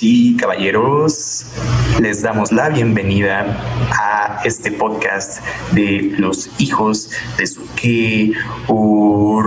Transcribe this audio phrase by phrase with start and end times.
[0.00, 1.46] Y caballeros,
[2.00, 3.56] les damos la bienvenida
[3.92, 5.40] a este podcast
[5.72, 8.32] de los hijos de su que
[8.66, 9.46] horror.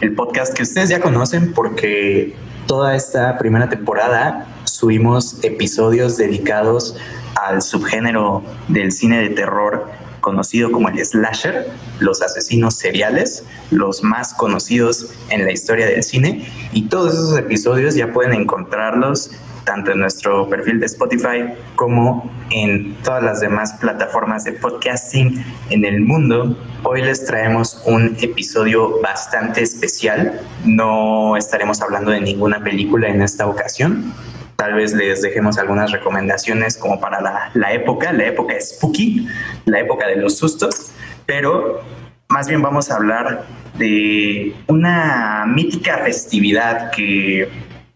[0.00, 2.36] El podcast que ustedes ya conocen porque
[2.68, 6.96] toda esta primera temporada subimos episodios dedicados
[7.34, 9.90] al subgénero del cine de terror
[10.26, 11.68] conocido como el slasher,
[12.00, 16.50] los asesinos seriales, los más conocidos en la historia del cine.
[16.72, 19.30] Y todos esos episodios ya pueden encontrarlos
[19.62, 21.44] tanto en nuestro perfil de Spotify
[21.76, 26.58] como en todas las demás plataformas de podcasting en el mundo.
[26.82, 30.40] Hoy les traemos un episodio bastante especial.
[30.64, 34.12] No estaremos hablando de ninguna película en esta ocasión,
[34.56, 39.28] Tal vez les dejemos algunas recomendaciones como para la, la época, la época spooky,
[39.66, 40.92] la época de los sustos,
[41.26, 41.82] pero
[42.28, 43.44] más bien vamos a hablar
[43.78, 47.48] de una mítica festividad que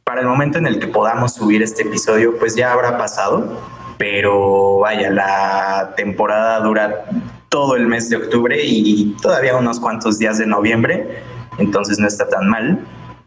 [0.05, 3.61] para el momento en el que podamos subir este episodio, pues ya habrá pasado,
[3.97, 7.05] pero vaya, la temporada dura
[7.49, 11.23] todo el mes de octubre y todavía unos cuantos días de noviembre,
[11.59, 12.81] entonces no está tan mal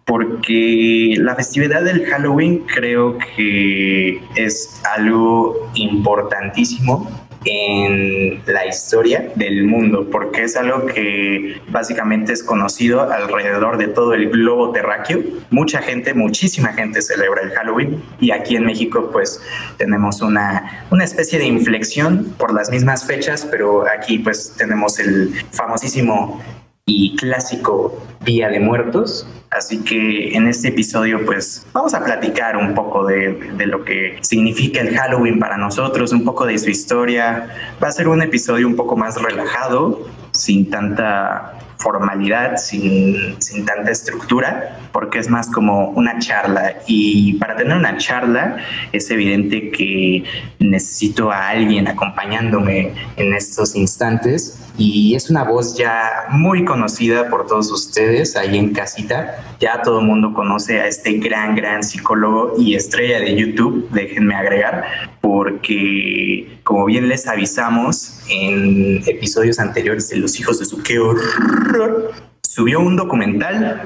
[0.06, 7.10] porque la festividad del Halloween creo que es algo importantísimo
[7.46, 14.14] en la historia del mundo, porque es algo que básicamente es conocido alrededor de todo
[14.14, 15.22] el globo terráqueo.
[15.50, 19.42] Mucha gente, muchísima gente celebra el Halloween y aquí en México pues
[19.78, 25.34] tenemos una, una especie de inflexión por las mismas fechas, pero aquí pues tenemos el
[25.52, 26.42] famosísimo
[26.86, 29.26] y clásico Día de Muertos.
[29.52, 34.18] Así que en este episodio pues vamos a platicar un poco de, de, lo que
[34.22, 37.76] significa el Halloween para nosotros, un poco de su historia.
[37.82, 43.92] Va a ser un episodio un poco más relajado, sin tanta formalidad, sin, sin, tanta
[43.92, 46.80] estructura, porque es más como una charla.
[46.88, 48.58] Y para tener una charla
[48.92, 50.24] es evidente que
[50.60, 54.63] necesito a alguien acompañándome en estos instantes.
[54.78, 59.56] Y es una voz ya muy conocida por todos ustedes ahí en casita.
[59.60, 64.36] Ya todo el mundo conoce a este gran, gran psicólogo y estrella de YouTube, déjenme
[64.36, 64.84] agregar,
[65.22, 72.12] porque como bien les avisamos en episodios anteriores de Los hijos de su qué horror,
[72.54, 73.82] subió un documental,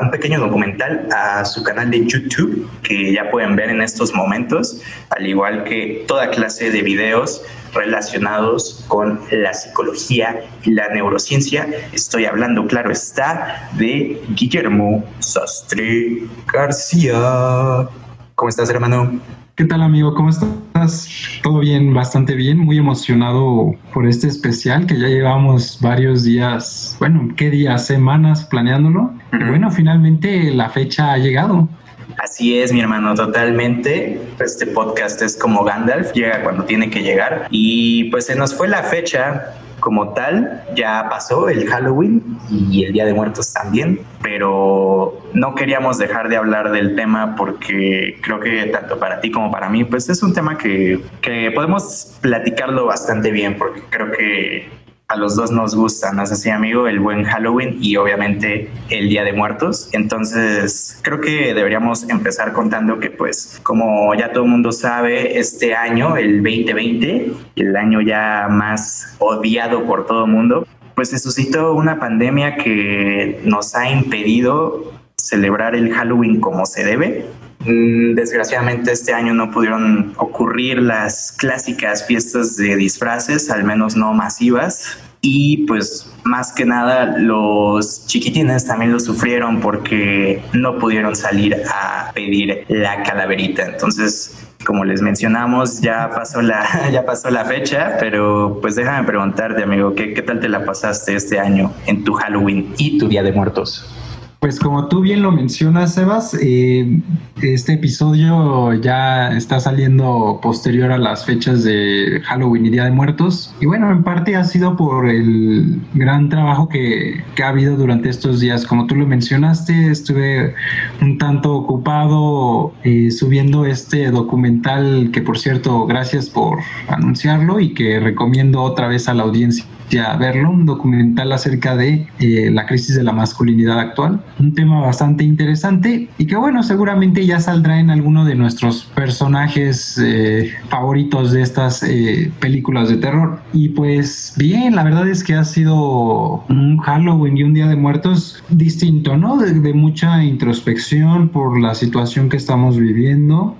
[0.00, 4.80] un pequeño documental a su canal de YouTube que ya pueden ver en estos momentos,
[5.10, 7.42] al igual que toda clase de videos
[7.74, 11.66] relacionados con la psicología y la neurociencia.
[11.92, 17.88] Estoy hablando, claro está, de Guillermo Sastre García.
[18.34, 19.20] ¿Cómo estás, hermano?
[19.58, 20.14] ¿Qué tal amigo?
[20.14, 21.08] ¿Cómo estás?
[21.42, 27.28] Todo bien, bastante bien, muy emocionado por este especial que ya llevamos varios días, bueno,
[27.36, 27.84] ¿qué días?
[27.86, 29.12] Semanas planeándolo.
[29.32, 31.68] Y bueno, finalmente la fecha ha llegado.
[32.16, 34.20] Así es, mi hermano, totalmente.
[34.40, 37.46] Este podcast es como Gandalf, llega cuando tiene que llegar.
[37.50, 42.92] Y pues se nos fue la fecha como tal, ya pasó el Halloween y el
[42.92, 48.64] Día de Muertos también, pero no queríamos dejar de hablar del tema porque creo que
[48.66, 53.30] tanto para ti como para mí, pues es un tema que, que podemos platicarlo bastante
[53.30, 54.68] bien porque creo que
[55.10, 56.86] a los dos nos gusta, ¿no es así, amigo?
[56.86, 59.88] El buen Halloween y obviamente el Día de Muertos.
[59.92, 65.74] Entonces, creo que deberíamos empezar contando que, pues, como ya todo el mundo sabe, este
[65.74, 71.72] año, el 2020, el año ya más odiado por todo el mundo, pues se suscitó
[71.72, 77.24] una pandemia que nos ha impedido celebrar el Halloween como se debe.
[77.68, 84.14] Mm, desgraciadamente este año no pudieron ocurrir las clásicas fiestas de disfraces, al menos no
[84.14, 84.96] masivas.
[85.20, 92.10] Y pues más que nada los chiquitines también lo sufrieron porque no pudieron salir a
[92.14, 93.66] pedir la calaverita.
[93.66, 99.62] Entonces, como les mencionamos, ya pasó la, ya pasó la fecha, pero pues déjame preguntarte,
[99.62, 103.22] amigo, ¿qué, ¿qué tal te la pasaste este año en tu Halloween y tu Día
[103.22, 103.97] de Muertos?
[104.40, 107.00] Pues como tú bien lo mencionas, Sebas, eh,
[107.42, 113.52] este episodio ya está saliendo posterior a las fechas de Halloween y Día de Muertos.
[113.60, 118.10] Y bueno, en parte ha sido por el gran trabajo que, que ha habido durante
[118.10, 118.64] estos días.
[118.64, 120.54] Como tú lo mencionaste, estuve
[121.02, 127.98] un tanto ocupado eh, subiendo este documental que, por cierto, gracias por anunciarlo y que
[127.98, 129.64] recomiendo otra vez a la audiencia
[129.96, 134.80] a verlo, un documental acerca de eh, la crisis de la masculinidad actual, un tema
[134.80, 141.32] bastante interesante y que bueno, seguramente ya saldrá en alguno de nuestros personajes eh, favoritos
[141.32, 143.40] de estas eh, películas de terror.
[143.52, 147.76] Y pues bien, la verdad es que ha sido un Halloween y un Día de
[147.76, 149.38] Muertos distinto, ¿no?
[149.38, 153.54] De, mucha introspección por la situación que estamos viviendo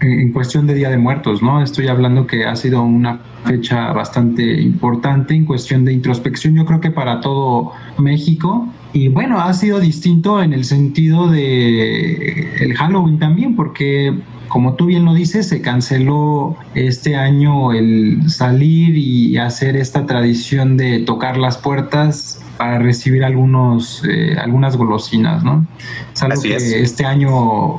[0.00, 1.62] en cuestión de Día de Muertos, ¿no?
[1.62, 6.80] Estoy hablando que ha sido una fecha bastante importante en cuestión de introspección, yo creo
[6.80, 8.68] que para todo México.
[8.92, 14.14] Y bueno, ha sido distinto en el sentido de el Halloween también, porque
[14.48, 20.76] como tú bien lo dices, se canceló este año el salir y hacer esta tradición
[20.76, 25.66] de tocar las puertas para recibir algunos, eh, algunas golosinas, ¿no?
[26.14, 27.28] Es algo que este año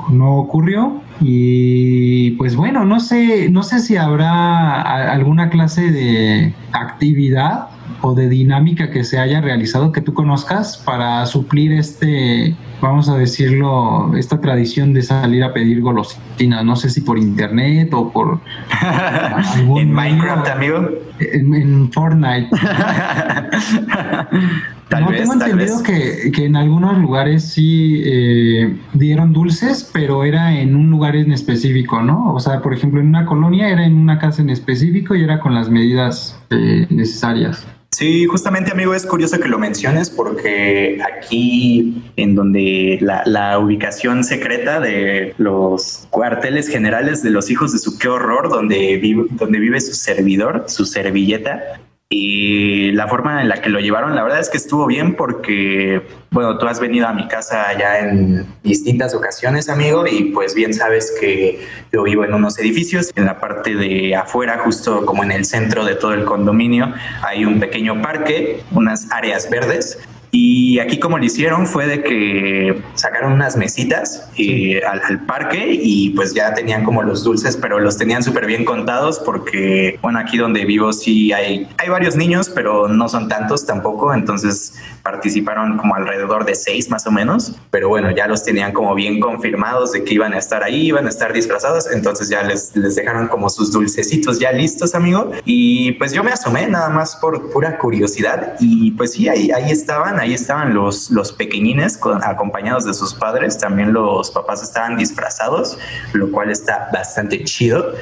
[0.09, 4.81] no ocurrió y pues bueno, no sé, no sé si habrá
[5.11, 7.69] alguna clase de actividad
[8.01, 13.17] o de dinámica que se haya realizado que tú conozcas para suplir este, vamos a
[13.17, 16.63] decirlo, esta tradición de salir a pedir golosinas.
[16.63, 18.39] No sé si por internet o por
[19.77, 20.89] en Minecraft, amigo.
[21.19, 22.49] en Fortnite.
[24.91, 30.89] no, tengo entendido que, en algunos lugares sí eh, dieron dulces, pero era en un
[30.89, 32.33] lugar en específico, ¿no?
[32.33, 35.39] O sea, por ejemplo, en una colonia era en una casa en específico y era
[35.39, 37.65] con las medidas eh, necesarias.
[37.95, 44.81] Sí, justamente amigo, es curioso que lo menciones porque aquí en donde la, ubicación secreta
[44.81, 49.79] de los cuarteles generales de los hijos de su qué horror, donde vive, donde vive
[49.79, 51.79] su servidor, su servilleta,
[52.17, 56.01] y la forma en la que lo llevaron, la verdad es que estuvo bien porque,
[56.31, 60.73] bueno, tú has venido a mi casa ya en distintas ocasiones, amigo, y pues bien
[60.73, 61.59] sabes que
[61.91, 63.11] yo vivo en unos edificios.
[63.15, 67.43] En la parte de afuera, justo como en el centro de todo el condominio, hay
[67.43, 69.99] un pequeño parque, unas áreas verdes
[70.37, 76.09] y aquí como lo hicieron fue de que sacaron unas mesitas eh, al, parque y
[76.09, 80.37] pues ya tenían como los dulces, pero los tenían súper bien contados porque, bueno, aquí
[80.37, 85.95] donde vivo sí hay, hay varios niños, pero no son tantos tampoco, entonces participaron como
[85.95, 90.03] alrededor de seis más o menos, pero bueno, ya los tenían como bien confirmados de
[90.03, 93.49] que iban a estar ahí, iban a estar disfrazados, entonces ya les, les dejaron como
[93.49, 98.55] sus dulcecitos ya listos, amigo, y pues yo me asomé nada más por pura curiosidad
[98.59, 103.57] y pues sí, ahí, ahí estaban ahí estaban los, los pequeñines acompañados de sus padres,
[103.57, 105.77] también los papás estaban disfrazados,
[106.13, 107.93] lo cual está bastante chido.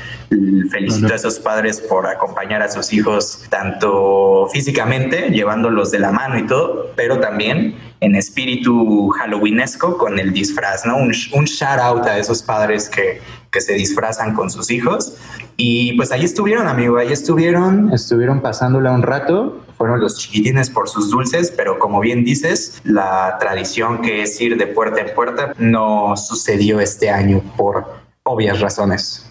[0.71, 6.37] Felicito a esos padres por acompañar a sus hijos tanto físicamente, llevándolos de la mano
[6.37, 10.97] y todo, pero también en espíritu halloweenesco con el disfraz, ¿no?
[10.97, 13.21] Un, un shout out a esos padres que,
[13.53, 15.15] que se disfrazan con sus hijos.
[15.55, 19.61] Y pues ahí estuvieron, amigo, ahí estuvieron, estuvieron pasándola un rato.
[19.83, 24.55] Fueron los chiquitines por sus dulces, pero como bien dices, la tradición que es ir
[24.55, 27.85] de puerta en puerta no sucedió este año por
[28.23, 29.29] obvias razones.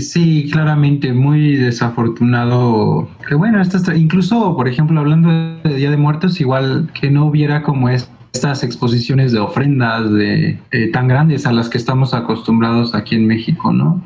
[0.00, 3.08] Sí, claramente, muy desafortunado.
[3.28, 3.62] Que bueno,
[3.94, 5.28] incluso, por ejemplo, hablando
[5.62, 10.90] de Día de Muertos, igual que no hubiera como estas exposiciones de ofrendas de, eh,
[10.90, 14.02] tan grandes a las que estamos acostumbrados aquí en México, ¿no?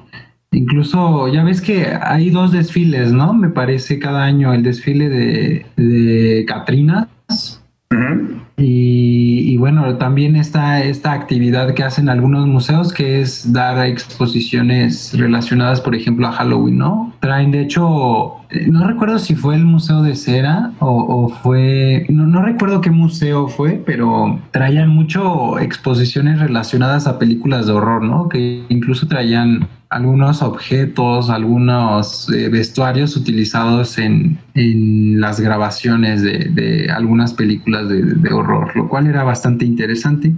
[0.52, 3.32] Incluso ya ves que hay dos desfiles, ¿no?
[3.32, 7.08] Me parece cada año el desfile de, de Catrinas.
[8.64, 15.80] Y, bueno, también está esta actividad que hacen algunos museos que es dar exposiciones relacionadas,
[15.80, 17.12] por ejemplo, a Halloween, ¿no?
[17.20, 22.26] Traen, de hecho, eh, no recuerdo si fue el Museo de Cera o, fue, no,
[22.26, 28.28] no, recuerdo qué museo fue, pero traían mucho exposiciones relacionadas a películas de horror, ¿no?
[28.28, 37.88] Que incluso traían algunos objetos, algunos eh, vestuarios utilizados en, las grabaciones de, algunas películas
[37.88, 40.32] de, horror, lo cual era bastante interesante.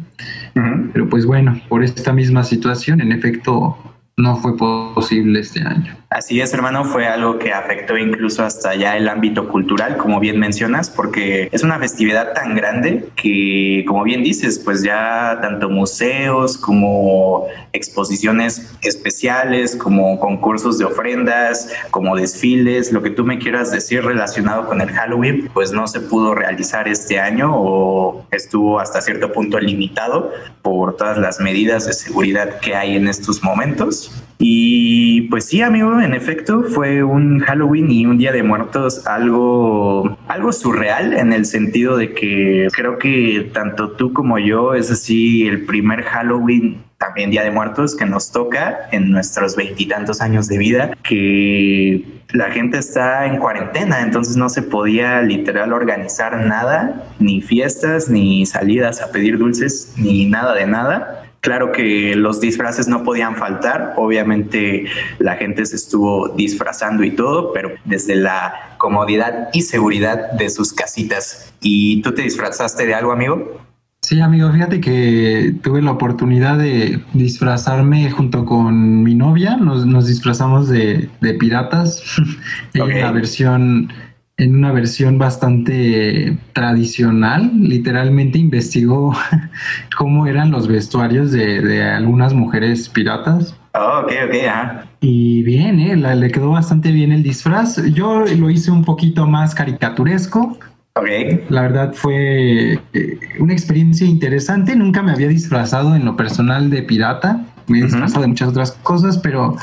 [0.93, 3.77] Pero pues bueno, por esta misma situación, en efecto,
[4.17, 5.97] no fue posible este año.
[6.15, 10.39] Así es, hermano, fue algo que afectó incluso hasta ya el ámbito cultural, como bien
[10.39, 16.57] mencionas, porque es una festividad tan grande que, como bien dices, pues ya tanto museos
[16.57, 24.05] como exposiciones especiales, como concursos de ofrendas, como desfiles, lo que tú me quieras decir
[24.05, 29.33] relacionado con el Halloween, pues no se pudo realizar este año o estuvo hasta cierto
[29.33, 30.31] punto limitado
[30.63, 34.04] por todas las medidas de seguridad que hay en estos momentos.
[34.39, 40.19] Y pues sí, amigo, en efecto, fue un Halloween y un Día de Muertos algo,
[40.29, 45.47] algo surreal en el sentido de que creo que tanto tú como yo es así
[45.47, 50.59] el primer Halloween también Día de Muertos que nos toca en nuestros veintitantos años de
[50.59, 57.41] vida, que la gente está en cuarentena, entonces no se podía literal organizar nada, ni
[57.41, 61.24] fiestas, ni salidas a pedir dulces, ni nada de nada.
[61.45, 64.87] Claro que los disfraces no podían faltar, obviamente
[65.19, 70.73] la gente se estuvo disfrazando y todo, pero desde la comodidad y seguridad de sus
[70.73, 71.53] casitas.
[71.61, 73.61] ¿Y tú te disfrazaste de algo, amigo?
[74.01, 80.71] Sí, amigo, fíjate que tuve la oportunidad de disfrazarme junto con mi novia, nos, disfrazamos
[80.71, 82.03] de, piratas
[82.73, 83.93] en la versión
[84.37, 89.15] en una versión bastante tradicional, literalmente investigó
[89.97, 93.57] cómo eran los vestuarios de, algunas mujeres piratas.
[93.75, 95.97] Oh, ok, ok, Y bien, ¿eh?
[95.97, 97.83] le quedó bastante bien el disfraz.
[97.93, 100.59] Yo lo hice un poquito más caricaturesco.
[100.97, 101.45] Okay.
[101.49, 104.77] La verdad fue eh, una experiencia interesante.
[104.77, 107.45] Nunca me había disfrazado en lo personal de pirata.
[107.67, 109.57] Me he disfrazado de muchas otras cosas, pero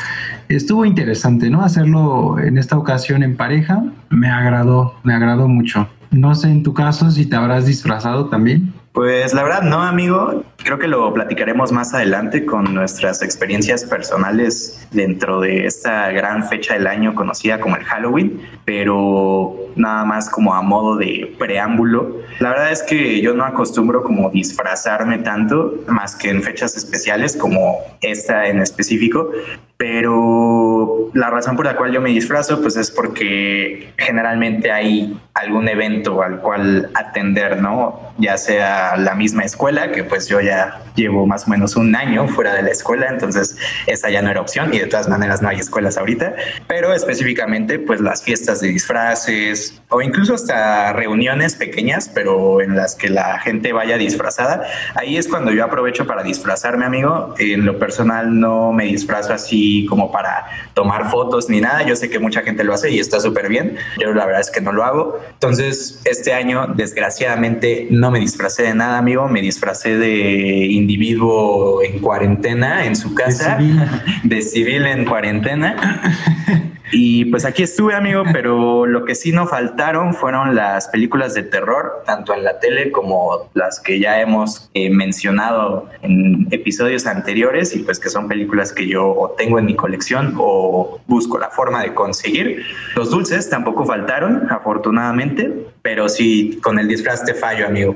[0.50, 1.64] estuvo interesante, ¿no?
[1.64, 5.88] Hacerlo en esta ocasión en pareja me agradó, me agradó mucho.
[6.12, 8.74] No sé en tu caso si te habrás disfrazado también.
[8.92, 10.44] Pues la verdad no, amigo.
[10.64, 16.74] Creo que lo platicaremos más adelante con nuestras experiencias personales dentro de esta gran fecha
[16.76, 22.22] del año conocida como el Halloween, pero nada más como a modo de preámbulo.
[22.40, 27.36] La verdad es que yo no acostumbro como disfrazarme tanto, más que en fechas especiales
[27.36, 29.32] como esta en específico,
[29.78, 35.68] pero la razón por la cual yo me disfrazo pues es porque generalmente hay algún
[35.68, 38.00] evento al cual atender, ¿no?
[38.20, 40.51] Ya sea la misma escuela, que pues yo ya
[40.96, 44.42] llevo más o menos un año fuera de la escuela, entonces esa ya no era
[44.42, 46.36] opción y de todas maneras no hay escuelas ahorita,
[46.68, 52.96] pero específicamente pues las fiestas de disfraces o incluso hasta reuniones pequeñas, pero en las
[52.96, 54.66] que la gente vaya disfrazada,
[54.96, 57.36] ahí es cuando yo aprovecho para disfrazarme, amigo.
[57.38, 61.84] En lo personal no me disfrazo así como para tomar fotos ni nada.
[61.84, 63.78] Yo sé que mucha gente lo hace y está súper bien.
[64.00, 65.20] Yo la verdad es que no lo hago.
[65.34, 69.28] Entonces, este año, desgraciadamente, no me disfracé de nada, amigo.
[69.28, 73.56] Me disfracé de individuo en cuarentena en su casa.
[73.56, 73.90] De civil,
[74.24, 76.02] de civil en cuarentena.
[76.92, 81.44] Y pues aquí estuve, amigo, pero lo que sí no faltaron fueron las películas de
[81.44, 87.74] terror, tanto en la tele como las que ya hemos eh, mencionado en episodios anteriores
[87.76, 91.50] y pues que son películas que yo o tengo en mi colección o busco la
[91.50, 92.66] forma de conseguir.
[92.96, 97.96] Los dulces tampoco faltaron, afortunadamente, pero sí con el disfraz te fallo, amigo.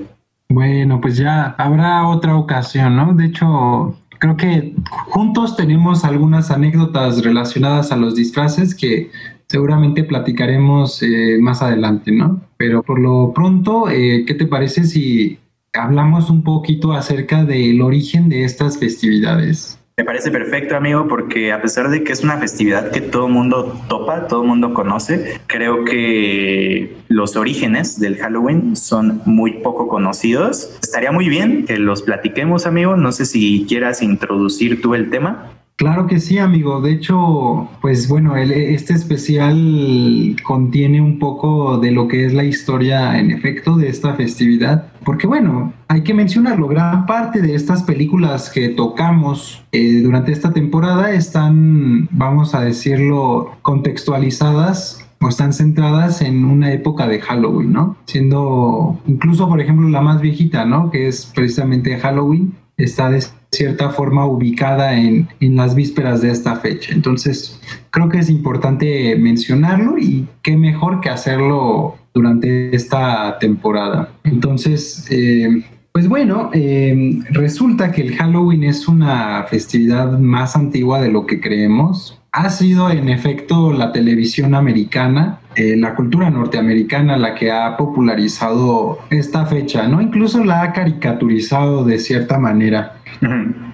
[0.49, 3.13] Bueno, pues ya habrá otra ocasión, ¿no?
[3.13, 4.75] De hecho, creo que
[5.07, 9.11] juntos tenemos algunas anécdotas relacionadas a los disfraces que
[9.47, 12.41] seguramente platicaremos eh, más adelante, ¿no?
[12.57, 15.39] Pero por lo pronto, eh, ¿qué te parece si
[15.73, 19.79] hablamos un poquito acerca del origen de estas festividades?
[19.97, 23.81] Me parece perfecto, amigo, porque a pesar de que es una festividad que todo mundo
[23.87, 30.77] topa, todo mundo conoce, creo que los orígenes del Halloween son muy poco conocidos.
[30.81, 32.97] Estaría muy bien que los platiquemos, amigo.
[32.97, 35.53] No sé si quieras introducir tú el tema.
[35.77, 36.79] Claro que sí, amigo.
[36.79, 43.19] De hecho, pues bueno, este especial contiene un poco de lo que es la historia
[43.19, 44.93] en efecto de esta festividad.
[45.03, 50.53] Porque bueno, hay que mencionarlo, gran parte de estas películas que tocamos eh, durante esta
[50.53, 57.97] temporada están, vamos a decirlo, contextualizadas o están centradas en una época de Halloween, ¿no?
[58.05, 60.89] Siendo incluso, por ejemplo, la más viejita, ¿no?
[60.89, 63.17] Que es precisamente Halloween, está de
[63.55, 66.93] cierta forma ubicada en, en, las vísperas de esta fecha.
[66.93, 67.59] Entonces,
[67.89, 74.09] creo que es importante mencionarlo y qué mejor que hacerlo durante esta temporada.
[74.23, 81.09] Entonces, eh, pues bueno, eh, resulta que el Halloween es una festividad más antigua de
[81.09, 82.19] lo que creemos.
[82.33, 88.99] Ha sido en efecto la televisión americana, eh, la cultura norteamericana la que ha popularizado
[89.09, 90.01] esta fecha, ¿no?
[90.01, 92.97] Incluso la ha caricaturizado de cierta manera.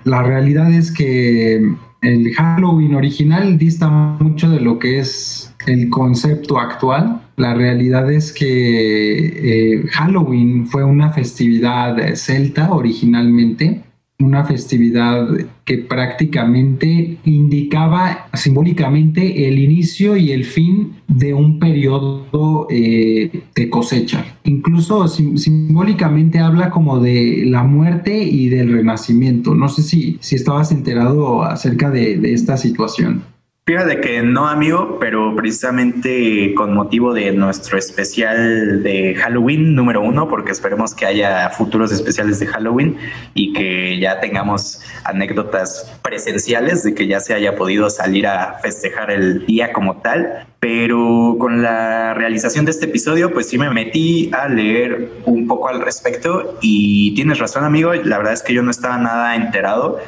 [0.03, 6.59] La realidad es que el Halloween original dista mucho de lo que es el concepto
[6.59, 7.21] actual.
[7.37, 13.83] La realidad es que eh, Halloween fue una festividad celta originalmente
[14.21, 15.27] una festividad
[15.65, 24.25] que prácticamente indicaba simbólicamente el inicio y el fin de un periodo eh, de cosecha.
[24.43, 29.55] Incluso simbólicamente habla como de la muerte y del renacimiento.
[29.55, 33.23] No sé si, si estabas enterado acerca de esta situación.
[33.63, 40.27] Fíjate que no, amigo, pero precisamente con motivo de nuestro especial de Halloween número uno,
[40.27, 42.97] porque esperemos que haya futuros especiales de Halloween
[43.35, 49.11] y que ya tengamos anécdotas presenciales de que ya se haya podido salir a festejar
[49.11, 50.47] el día como tal.
[50.59, 55.69] Pero con la realización de este episodio, pues sí me metí a leer un poco
[55.69, 57.93] al respecto y tienes razón, amigo.
[57.93, 59.99] La verdad es que yo no estaba nada enterado,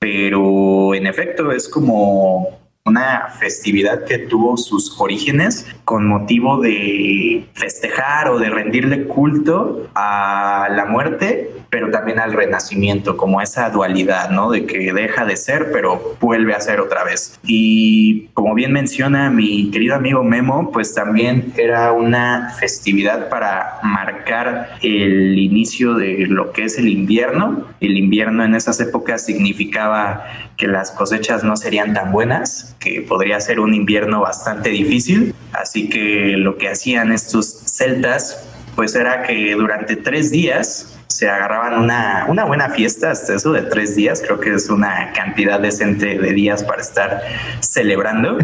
[0.00, 8.28] pero en efecto es como una festividad que tuvo sus orígenes con motivo de festejar
[8.28, 14.50] o de rendirle culto a la muerte, pero también al renacimiento, como esa dualidad, ¿no?
[14.50, 17.38] De que deja de ser, pero vuelve a ser otra vez.
[17.44, 24.78] Y como bien menciona mi querido amigo Memo, pues también era una festividad para marcar
[24.80, 27.64] el inicio de lo que es el invierno.
[27.80, 30.24] El invierno en esas épocas significaba
[30.56, 35.34] que las cosechas no serían tan buenas que podría ser un invierno bastante difícil.
[35.52, 38.44] Así que lo que hacían estos celtas,
[38.74, 43.62] pues era que durante tres días se agarraban una, una buena fiesta, hasta eso de
[43.62, 47.22] tres días, creo que es una cantidad decente de días para estar
[47.60, 48.36] celebrando.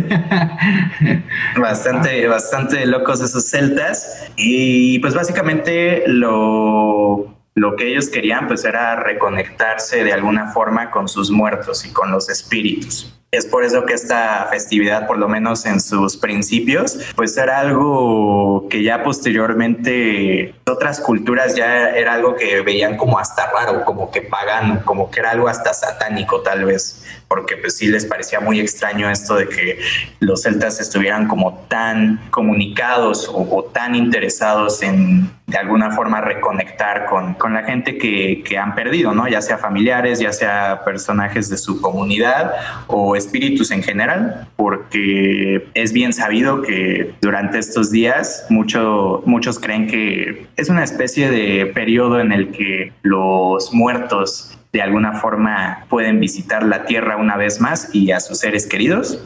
[1.60, 4.30] bastante, bastante locos esos celtas.
[4.36, 11.08] Y pues básicamente lo lo que ellos querían pues era reconectarse de alguna forma con
[11.08, 13.12] sus muertos y con los espíritus.
[13.30, 18.68] Es por eso que esta festividad, por lo menos en sus principios, pues era algo
[18.68, 24.20] que ya posteriormente otras culturas ya era algo que veían como hasta raro, como que
[24.20, 28.60] pagano, como que era algo hasta satánico tal vez, porque pues sí les parecía muy
[28.60, 29.78] extraño esto de que
[30.20, 37.32] los celtas estuvieran como tan comunicados o, tan interesados en de alguna forma reconectar con,
[37.34, 39.28] con la gente que, que, han perdido, ¿no?
[39.28, 42.52] Ya sea familiares, ya sea personajes de su comunidad
[42.86, 49.86] o espíritus en general, porque es bien sabido que durante estos días mucho, muchos creen
[49.86, 56.20] que es una especie de periodo en el que los muertos de alguna forma pueden
[56.20, 59.22] visitar la tierra una vez más y a sus seres queridos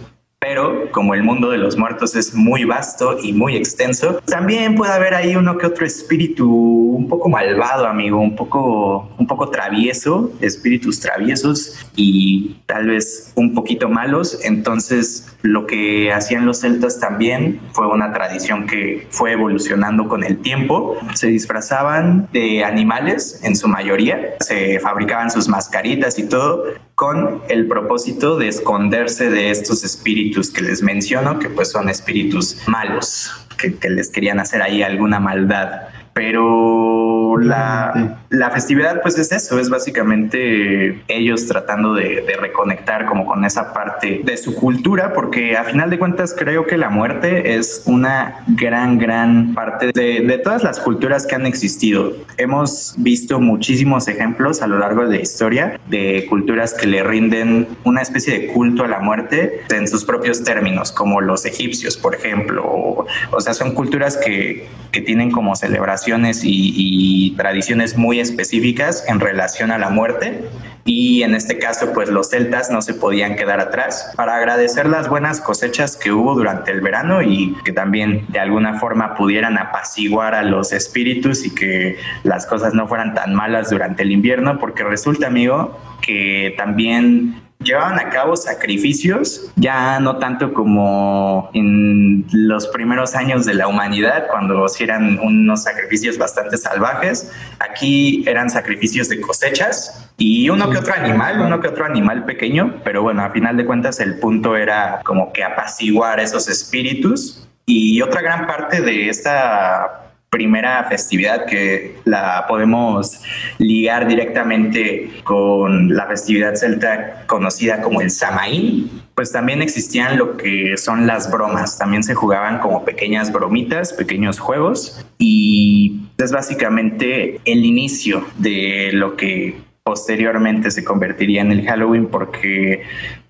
[0.46, 4.92] pero como el mundo de los muertos es muy vasto y muy extenso, también puede
[4.92, 10.30] haber ahí uno que otro espíritu un poco malvado, amigo, un poco, un poco travieso,
[10.40, 14.38] espíritus traviesos y tal vez un poquito malos.
[14.44, 20.38] Entonces, lo que hacían los celtas también fue una tradición que fue evolucionando con el
[20.38, 20.96] tiempo.
[21.14, 27.68] Se disfrazaban de animales en su mayoría, se fabricaban sus mascaritas y todo con el
[27.68, 33.74] propósito de esconderse de estos espíritus que les menciono, que pues son espíritus malos, que,
[33.76, 35.82] que les querían hacer ahí alguna maldad.
[36.16, 43.26] Pero la, la, festividad pues es eso, es básicamente ellos tratando de, de, reconectar como
[43.26, 47.57] con esa parte de su cultura, porque a final de cuentas creo que la muerte
[47.57, 52.14] es una gran, gran parte de, de todas las culturas que han existido.
[52.38, 57.68] Hemos visto muchísimos ejemplos a lo largo de la historia de culturas que le rinden
[57.85, 62.14] una especie de culto a la muerte en sus propios términos, como los egipcios, por
[62.14, 62.64] ejemplo.
[62.64, 69.21] O, o sea, son culturas que, que tienen como celebración y, tradiciones muy específicas en
[69.21, 70.45] relación a la muerte.
[70.85, 74.12] Y en este caso pues los celtas no se podían quedar atrás.
[74.16, 78.79] Para agradecer las buenas cosechas que hubo durante el verano y que también de alguna
[78.79, 84.05] forma pudieran apaciguar a los espíritus y que las cosas no fueran tan malas durante
[84.05, 91.50] el invierno porque resulta amigo que también llevaban a cabo sacrificios, ya no tanto como
[91.52, 97.33] en los primeros años de la humanidad, cuando eran unos sacrificios bastante salvajes.
[97.59, 102.76] Aquí eran sacrificios de cosechas y uno que otro animal, uno que otro animal pequeño,
[102.85, 107.42] pero bueno, a final de cuentas el punto era como que apaciguar esos espíritus.
[107.68, 113.22] Y otra gran parte de esta primera festividad que la podemos
[113.58, 120.76] ligar directamente con la festividad celta conocida como el Samaín, pues también existían lo que
[120.76, 127.64] son las bromas, también se jugaban como pequeñas bromitas, pequeños juegos y es básicamente el
[127.64, 132.83] inicio de lo que posteriormente se convertiría en el Halloween porque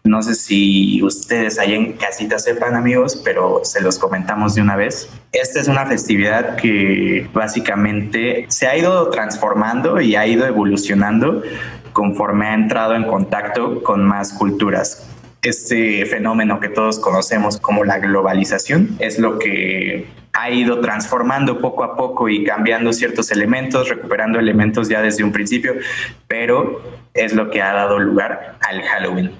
[0.05, 4.75] no sé si ustedes ahí en casita sepan amigos, pero se los comentamos de una
[4.75, 5.07] vez.
[5.33, 11.43] Esta es una festividad que básicamente se ha ido transformando y ha ido evolucionando
[11.93, 15.07] conforme ha entrado en contacto con más culturas.
[15.47, 21.85] Este fenómeno que todos conocemos como la globalización es lo que ha ido transformando poco
[21.85, 25.75] a poco y cambiando ciertos elementos, recuperando elementos ya desde un principio,
[26.27, 26.83] pero
[27.15, 29.31] es lo que ha dado lugar al Halloween.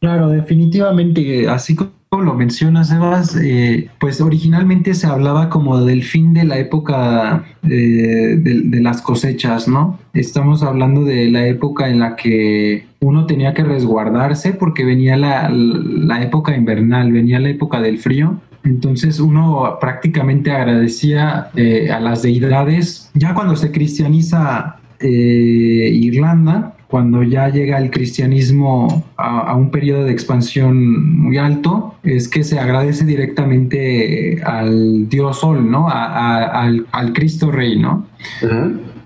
[0.00, 6.32] Claro, definitivamente, así como lo mencionas, Sebas, eh, pues originalmente se hablaba como del fin
[6.32, 9.98] de la época eh, de, las cosechas, ¿no?
[10.14, 16.22] Estamos hablando de la época en la que uno tenía que resguardarse porque venía la,
[16.22, 18.40] época invernal, venía la época del frío.
[18.64, 23.10] Entonces uno prácticamente agradecía eh, a las deidades.
[23.14, 31.22] Ya cuando se cristianiza Irlanda, cuando ya llega el cristianismo a, un periodo de expansión
[31.22, 35.88] muy alto, es que se agradece directamente al Dios Sol, ¿no?
[35.88, 38.06] al, Cristo Rey, ¿no?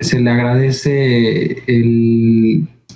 [0.01, 1.63] Se le agradece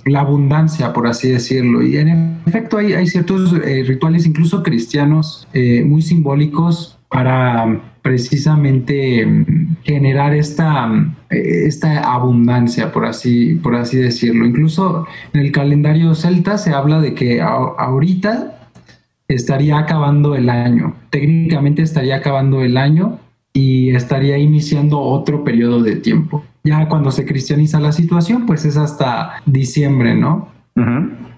[0.05, 1.81] la abundancia, por así decirlo.
[1.83, 9.27] Y en efecto hay, ciertos eh, rituales, incluso cristianos, eh, muy simbólicos para precisamente
[9.83, 14.45] generar esta, mm, esta abundancia, por así, por así decirlo.
[14.45, 18.69] Incluso en el calendario celta se habla de que ahorita
[19.27, 23.19] estaría acabando el año, técnicamente estaría acabando el año
[23.53, 26.43] y estaría iniciando otro periodo de tiempo.
[26.63, 30.49] Ya cuando se cristianiza la situación, pues es hasta diciembre, ¿no?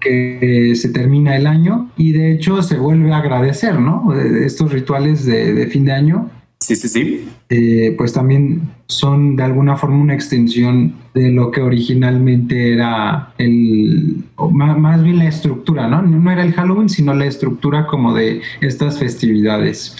[0.00, 4.12] que se termina el año y de hecho se vuelve a agradecer, ¿no?
[4.14, 6.30] Estos rituales de fin de año
[6.64, 7.28] Sí, sí, sí.
[7.50, 14.24] Eh, pues también son de alguna forma una extensión de lo que originalmente era el,
[14.50, 16.00] más, bien la estructura, ¿no?
[16.00, 19.94] No era el Halloween, sino la estructura como de estas festividades.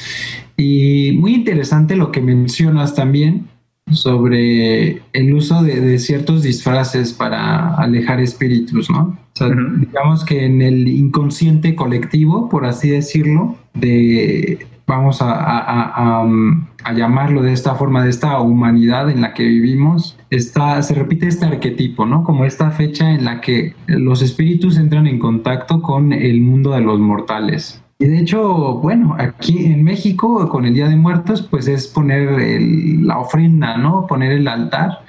[0.56, 3.46] Y muy interesante lo que mencionas también
[3.92, 9.18] sobre el uso de, ciertos disfraces para alejar espíritus, ¿no?
[9.34, 16.92] O sea, digamos que en el inconsciente colectivo, por así decirlo, de vamos um, a,
[16.94, 21.46] llamarlo de esta forma, de esta humanidad en la que vivimos, está, se repite este
[21.46, 22.22] arquetipo, ¿no?
[22.22, 26.80] Como esta fecha en la que los espíritus entran en contacto con el mundo de
[26.80, 27.83] los mortales.
[27.98, 32.60] Y de hecho, bueno, aquí en México, con el Día de Muertos, pues es poner
[33.02, 34.06] la ofrenda, ¿no?
[34.06, 35.00] Poner el altar.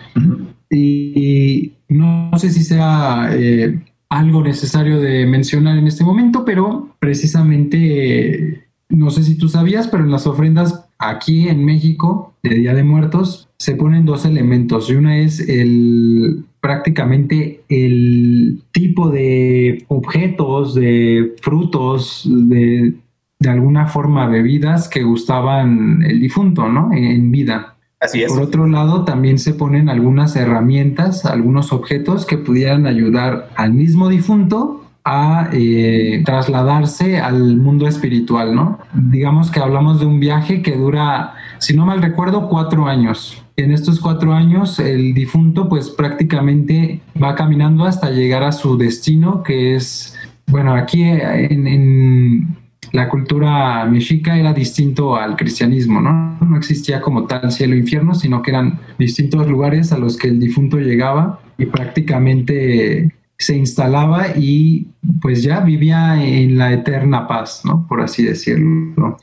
[0.70, 8.66] y, no, sé si sea eh, algo necesario de mencionar en este momento, pero precisamente
[8.90, 12.84] no sé si tú sabías, pero en las ofrendas aquí en México de Día de
[12.84, 14.90] Muertos se ponen dos elementos.
[14.90, 22.96] Y una es el prácticamente el tipo de objetos, de frutos, de,
[23.38, 26.92] de alguna forma bebidas que gustaban el difunto, ¿no?
[26.92, 27.76] En, vida.
[28.00, 28.34] Así es.
[28.34, 34.10] Por otro lado, también se ponen algunas herramientas, algunos objetos que pudieran ayudar al mismo
[34.10, 38.80] difunto a eh, trasladarse al mundo espiritual, ¿no?
[38.96, 43.45] Digamos que hablamos de un viaje que dura, si no mal recuerdo, cuatro años.
[43.58, 49.44] En estos cuatro años el difunto pues prácticamente va caminando hasta llegar a su destino,
[49.44, 52.58] que es, bueno, aquí en,
[52.92, 56.38] la cultura mexica era distinto al cristianismo, ¿no?
[56.40, 60.28] No existía como tal cielo e infierno, sino que eran distintos lugares a los que
[60.28, 64.88] el difunto llegaba y prácticamente se instalaba y
[65.22, 67.86] pues ya vivía en la eterna paz, ¿no?
[67.88, 69.18] Por así decirlo.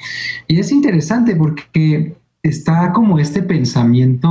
[0.48, 4.28] Y es interesante porque está como este pensamiento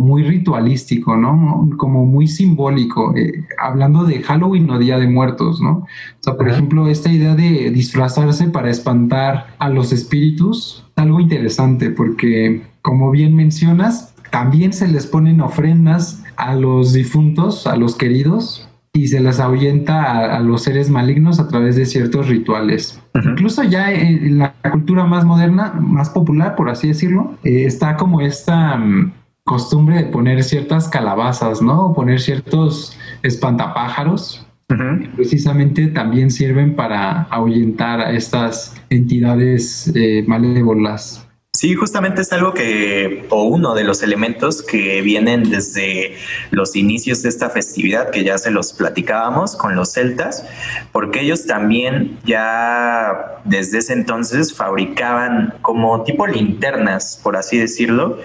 [0.00, 1.70] muy ritualístico, ¿no?
[1.78, 5.78] Como muy simbólico, eh, hablando de Halloween o Día de Muertos, ¿no?
[5.78, 5.86] O
[6.20, 12.62] sea, por ejemplo, esta idea de disfrazarse para espantar a los espíritus, algo interesante porque,
[12.82, 19.08] como bien mencionas, también se les ponen ofrendas a los difuntos, a los queridos, y
[19.08, 23.00] se las ahuyenta a, los seres malignos a través de ciertos rituales.
[23.22, 28.20] Incluso ya en, la cultura más moderna, más popular, por así decirlo, eh, está como
[28.20, 29.12] esta mm,
[29.44, 31.92] costumbre de poner ciertas calabazas, ¿no?
[31.94, 34.46] Poner ciertos espantapájaros.
[35.14, 41.23] Precisamente también sirven para ahuyentar a estas entidades eh, malévolas.
[41.64, 46.14] Sí, justamente es algo que, o uno de los elementos que vienen desde
[46.50, 50.44] los inicios de esta festividad, que ya se los platicábamos con los celtas,
[50.92, 58.18] porque ellos también ya desde ese entonces fabricaban como tipo linternas, por así decirlo,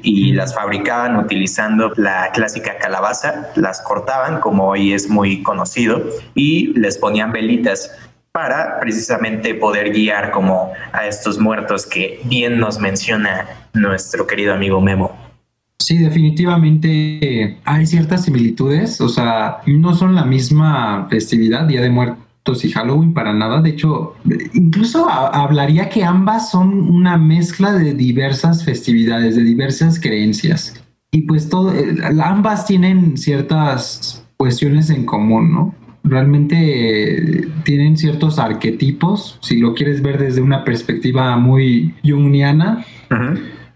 [0.00, 6.02] y las fabricaban utilizando la clásica calabaza, las cortaban, como hoy es muy conocido,
[6.34, 7.90] y les ponían velitas
[8.36, 14.78] para precisamente poder guiar como a estos muertos que bien nos menciona nuestro querido amigo
[14.78, 15.10] Memo.
[15.78, 22.62] Sí, definitivamente hay ciertas similitudes, o sea, no son la misma festividad, Día de Muertos
[22.62, 23.62] y Halloween para nada.
[23.62, 24.16] De hecho,
[24.52, 30.84] incluso hablaría que ambas son una mezcla de diversas festividades, de diversas creencias.
[31.10, 35.85] Y pues todo, eh, ambas tienen ciertas cuestiones en común, ¿no?
[36.06, 42.84] Realmente tienen ciertos arquetipos, si lo quieres ver desde una perspectiva muy jungiana.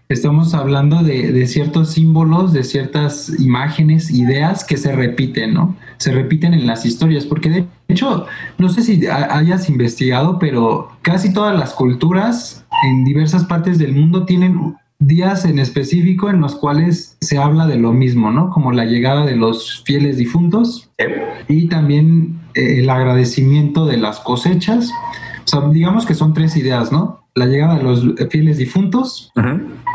[0.07, 5.75] Estamos hablando de, ciertos símbolos, de ciertas imágenes, ideas que se repiten, ¿no?
[5.97, 8.25] Se repiten en las historias, porque de hecho,
[8.57, 14.25] no sé si hayas investigado, pero casi todas las culturas en diversas partes del mundo
[14.25, 18.51] tienen días en específico en los cuales se habla de lo mismo, ¿no?
[18.51, 20.89] Como la llegada de los fieles difuntos
[21.47, 24.89] y también eh, el agradecimiento de las cosechas.
[25.43, 27.25] O sea, digamos que son tres ideas, ¿no?
[27.33, 29.31] La llegada de los fieles difuntos,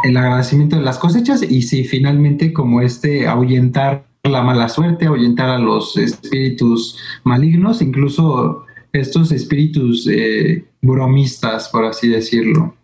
[0.05, 5.51] el agradecimiento de las cosechas y sí, finalmente como este ahuyentar la mala suerte, ahuyentar
[5.51, 12.75] a los espíritus malignos, incluso estos espíritus eh, bromistas, por así decirlo.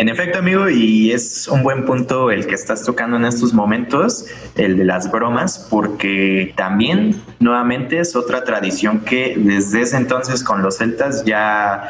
[0.00, 4.26] En efecto, amigo, y es un buen punto el que estás tocando en estos momentos,
[4.54, 10.62] el de las bromas, porque también nuevamente es otra tradición que desde ese entonces con
[10.62, 11.88] los celtas ya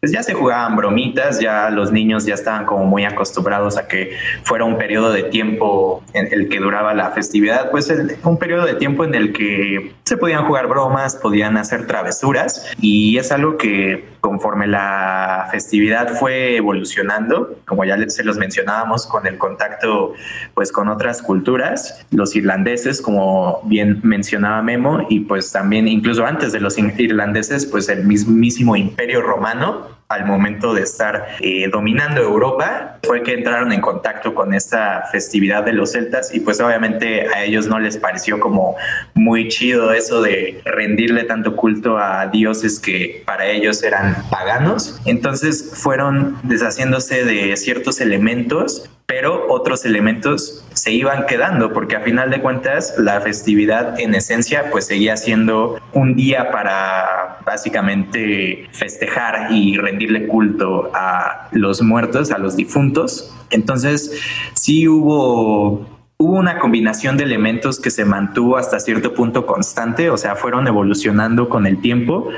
[0.00, 4.16] pues ya se jugaban bromitas, ya los niños ya estaban como muy acostumbrados a que
[4.44, 8.74] fuera un periodo de tiempo en el que duraba la festividad, pues un periodo de
[8.74, 14.16] tiempo en el que se podían jugar bromas, podían hacer travesuras y es algo que
[14.20, 20.14] conforme la festividad fue evolucionando, como ya se los mencionábamos con el contacto
[20.54, 26.52] pues con otras culturas, los irlandeses, como bien mencionaba Memo, y pues también incluso antes
[26.52, 32.98] de los irlandeses, pues el mismísimo imperio romano al momento de estar eh, dominando Europa
[33.02, 37.44] fue que entraron en contacto con esta festividad de los celtas y pues obviamente a
[37.44, 38.76] ellos no les pareció como
[39.14, 45.00] muy chido eso de rendirle tanto culto a dioses que para ellos eran paganos.
[45.06, 52.28] Entonces fueron deshaciéndose de ciertos elementos pero otros elementos se iban quedando porque a final
[52.30, 59.78] de cuentas la festividad en esencia pues seguía siendo un día para básicamente festejar y
[59.96, 63.34] rendirle culto a los muertos, a los difuntos.
[63.50, 64.12] Entonces
[64.54, 70.16] sí hubo hubo una combinación de elementos que se mantuvo hasta cierto punto constante, o
[70.16, 72.30] sea, fueron evolucionando con el tiempo,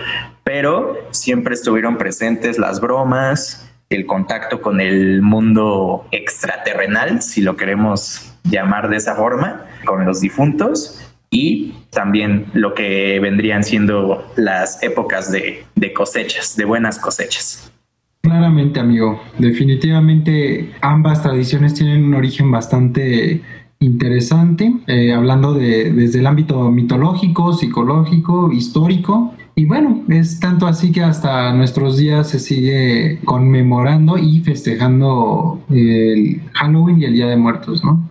[0.42, 8.34] pero siempre estuvieron presentes las bromas, el contacto con el mundo extraterrenal, si lo queremos
[8.42, 15.30] llamar de esa forma, con los difuntos y también lo que vendrían siendo las épocas
[15.30, 15.64] de,
[15.94, 17.72] cosechas, de buenas cosechas.
[18.22, 19.20] Claramente, amigo.
[19.38, 23.42] Definitivamente ambas tradiciones tienen un origen bastante
[23.80, 29.34] interesante, eh, hablando de, desde el ámbito mitológico, psicológico, histórico.
[29.54, 36.42] Y bueno, es tanto así que hasta nuestros días se sigue conmemorando y festejando el
[36.54, 38.07] Halloween y el Día de Muertos, ¿no?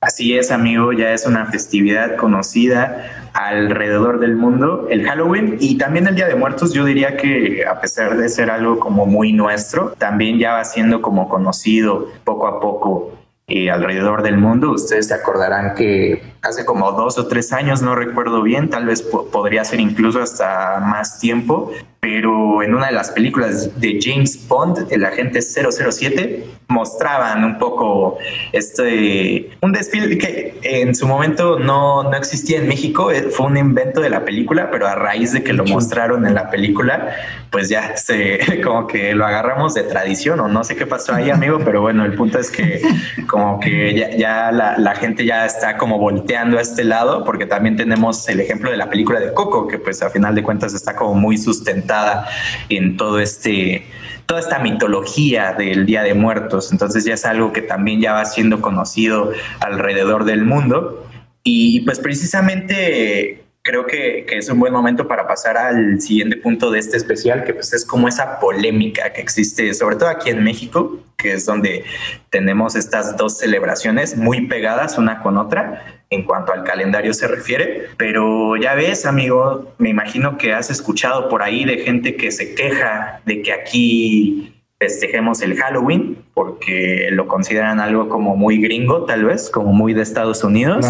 [0.00, 6.06] Así es, amigo, ya es una festividad conocida alrededor del mundo, el Halloween y también
[6.06, 9.94] el Día de Muertos, yo diría que a pesar de ser algo como muy nuestro,
[9.98, 13.12] también ya va siendo como conocido poco a poco
[13.48, 14.72] eh, alrededor del mundo.
[14.72, 19.02] Ustedes se acordarán que hace como dos o tres años, no recuerdo bien, tal vez
[19.02, 24.86] podría ser incluso hasta más tiempo, pero en una de las películas de James Bond,
[24.90, 28.18] el agente 007, mostraban un poco
[28.52, 33.56] este, un desfile que en su momento no, no existía en México, eh, fue un
[33.56, 37.16] invento de la película, pero a raíz de que lo mostraron en la película,
[37.50, 41.30] pues ya se, como que lo agarramos de tradición o no sé qué pasó ahí,
[41.30, 42.80] amigo, pero bueno, el punto es que
[43.26, 47.46] como que ya, ya la, la gente ya está como volteando a este lado, porque
[47.46, 50.72] también tenemos el ejemplo de la película de Coco, que pues a final de cuentas
[50.72, 52.28] está como muy sustentada
[52.68, 53.86] en todo este
[54.26, 56.70] toda esta mitología del Día de Muertos.
[56.70, 61.06] Entonces ya es algo que también ya va siendo conocido alrededor del mundo.
[61.42, 66.70] Y pues precisamente creo que, que, es un buen momento para pasar al siguiente punto
[66.70, 70.44] de este especial, que pues es como esa polémica que existe, sobre todo aquí en
[70.44, 71.84] México, que es donde
[72.30, 77.88] tenemos estas dos celebraciones muy pegadas una con otra en cuanto al calendario se refiere.
[77.96, 82.54] Pero ya ves, amigo, me imagino que has escuchado por ahí de gente que se
[82.54, 89.24] queja de que aquí festejemos el Halloween porque lo consideran algo como muy gringo, tal
[89.24, 90.86] vez, como muy de Estados Unidos.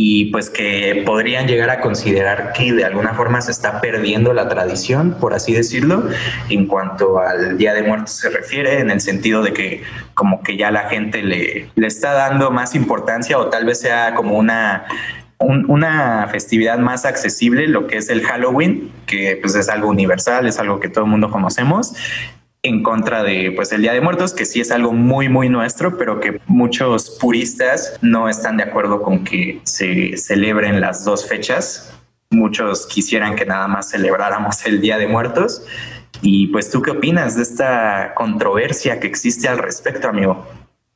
[0.00, 4.48] Y pues que podrían llegar a considerar que de alguna forma se está perdiendo la
[4.48, 6.08] tradición, por así decirlo,
[6.48, 9.82] en cuanto al Día de Muertos se refiere, en el sentido de que
[10.14, 14.14] como que ya la gente le, le está dando más importancia o tal vez sea
[14.14, 14.86] como una
[15.40, 20.58] una festividad más accesible, lo que es el Halloween, que pues es algo universal, es
[20.58, 21.94] algo que todo el mundo conocemos,
[22.62, 25.96] en contra de pues el Día de Muertos, que sí es algo muy muy nuestro,
[25.96, 31.94] pero que muchos puristas no están de acuerdo con que se celebren las dos fechas.
[32.30, 35.62] Muchos quisieran que nada más celebráramos el Día de Muertos.
[36.20, 40.46] Y pues tú qué opinas de esta controversia que existe al respecto, amigo?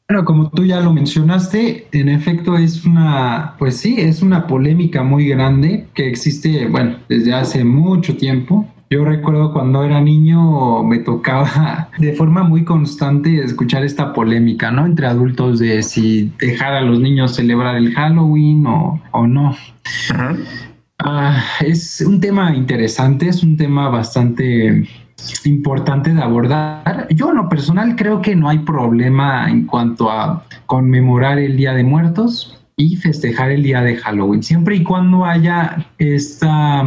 [0.09, 5.03] Bueno, como tú ya lo mencionaste, en efecto es una, pues sí, es una polémica
[5.03, 8.69] muy grande que existe, bueno, desde hace mucho tiempo.
[8.93, 14.85] Yo recuerdo cuando era niño me tocaba de forma muy constante escuchar esta polémica, ¿no?
[14.85, 19.57] Entre adultos de si dejar a los niños celebrar el Halloween o, o no.
[20.99, 24.87] Ah, es un tema interesante, es un tema bastante
[25.47, 27.09] importante de abordar.
[27.15, 31.73] Yo en lo personal creo que no hay problema en cuanto a conmemorar el Día
[31.73, 36.85] de Muertos y festejar el día de Halloween, siempre y cuando haya esta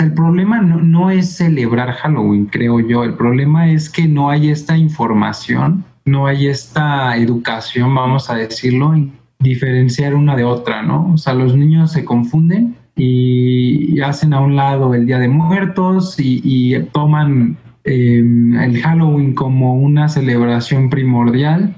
[0.00, 3.04] el problema no, es celebrar Halloween, creo yo.
[3.04, 8.94] El problema es que no hay esta información, no hay esta educación, vamos a decirlo,
[8.94, 11.12] en diferenciar una de otra, ¿no?
[11.12, 16.16] O sea, los niños se confunden y hacen a un lado el Día de Muertos
[16.18, 21.74] y, toman em, el Halloween como una celebración primordial.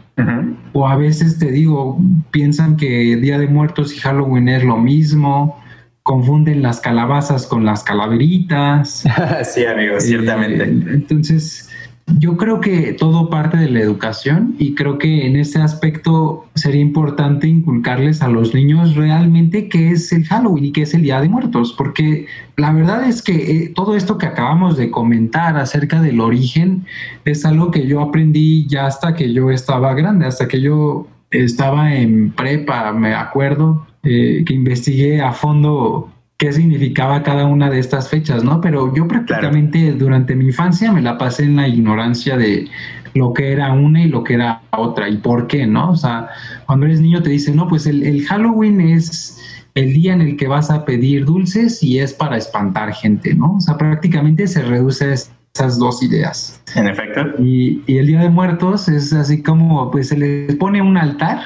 [0.73, 1.99] O a veces te digo,
[2.33, 5.61] piensan que Día de Muertos y Halloween es lo mismo
[6.09, 9.05] confunden las calabazas con las calaveritas.
[9.45, 10.65] sí, amigo, ciertamente.
[10.65, 11.69] Eh, entonces,
[12.17, 16.81] yo creo que todo parte de la educación y creo que en ese aspecto sería
[16.81, 21.21] importante inculcarles a los niños realmente qué es el Halloween y qué es el Día
[21.21, 22.25] de Muertos, porque
[22.57, 26.87] la verdad es que eh, todo esto que acabamos de comentar acerca del origen
[27.27, 31.95] es algo que yo aprendí ya hasta que yo estaba grande, hasta que yo estaba
[31.95, 38.09] en prepa, me acuerdo, eh, que investigué a fondo qué significaba cada una de estas
[38.09, 38.61] fechas, ¿no?
[38.61, 42.69] Pero yo prácticamente durante mi infancia me la pasé en la ignorancia de
[43.15, 45.91] lo que era una y lo que era otra y por qué, ¿no?
[45.91, 46.29] O sea,
[46.67, 49.39] cuando eres niño te dicen, no, pues el, el Halloween es
[49.75, 53.55] el día en el que vas a pedir dulces y es para espantar gente, ¿no?
[53.57, 56.63] O sea, prácticamente se reduce a esas dos ideas.
[56.77, 57.23] En efecto.
[57.41, 61.41] Y, y el Día de Muertos es así como, pues se les pone un altar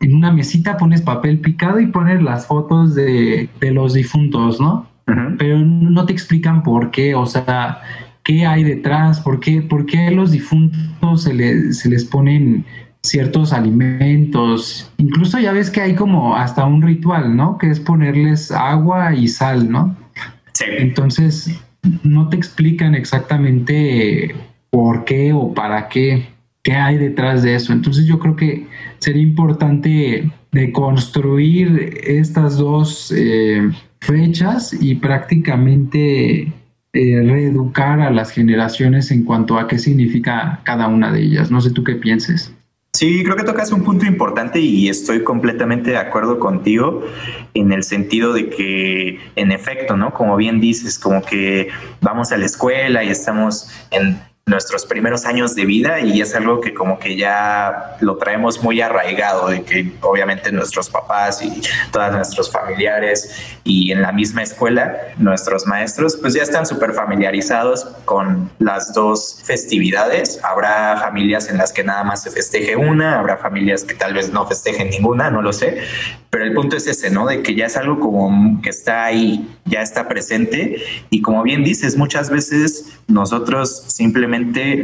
[0.00, 4.86] en una mesita pones papel picado y pones las fotos de, los difuntos, ¿no?
[5.38, 7.80] Pero no te explican por qué, o sea,
[8.22, 12.64] qué hay detrás, por qué, por qué los difuntos se, se les ponen
[13.02, 14.90] ciertos alimentos.
[14.96, 17.58] Incluso ya ves que hay como hasta un ritual, ¿no?
[17.58, 19.94] Que es ponerles agua y sal, ¿no?
[20.54, 20.64] Sí.
[20.78, 21.60] Entonces,
[22.02, 24.34] no te explican exactamente
[24.70, 26.33] por qué o para qué
[26.64, 27.72] qué hay detrás de eso.
[27.72, 28.66] Entonces yo creo que
[28.98, 36.52] sería importante de construir estas dos eh, fechas y prácticamente
[36.92, 41.50] eh, reeducar a las generaciones en cuanto a qué significa cada una de ellas.
[41.50, 42.52] No sé tú qué pienses.
[42.94, 47.04] Sí, creo que tocas un punto importante y estoy completamente de acuerdo contigo
[47.52, 50.14] en el sentido de que, en efecto, ¿no?
[50.14, 55.54] Como bien dices, como que vamos a la escuela y estamos en nuestros primeros años
[55.54, 59.90] de vida y es algo que como que ya lo traemos muy arraigado de que
[60.02, 66.34] obviamente nuestros papás y todos nuestros familiares y en la misma escuela nuestros maestros pues
[66.34, 70.38] ya están súper familiarizados con las dos festividades.
[70.44, 74.30] Habrá familias en las que nada más se festeje una habrá familias que tal vez
[74.30, 75.78] no festejen ninguna no lo sé.
[76.28, 79.48] Pero el punto es ese no de que ya es algo como que está ahí
[79.64, 80.82] ya está presente.
[81.10, 83.84] Y como bien dices muchas veces nosotros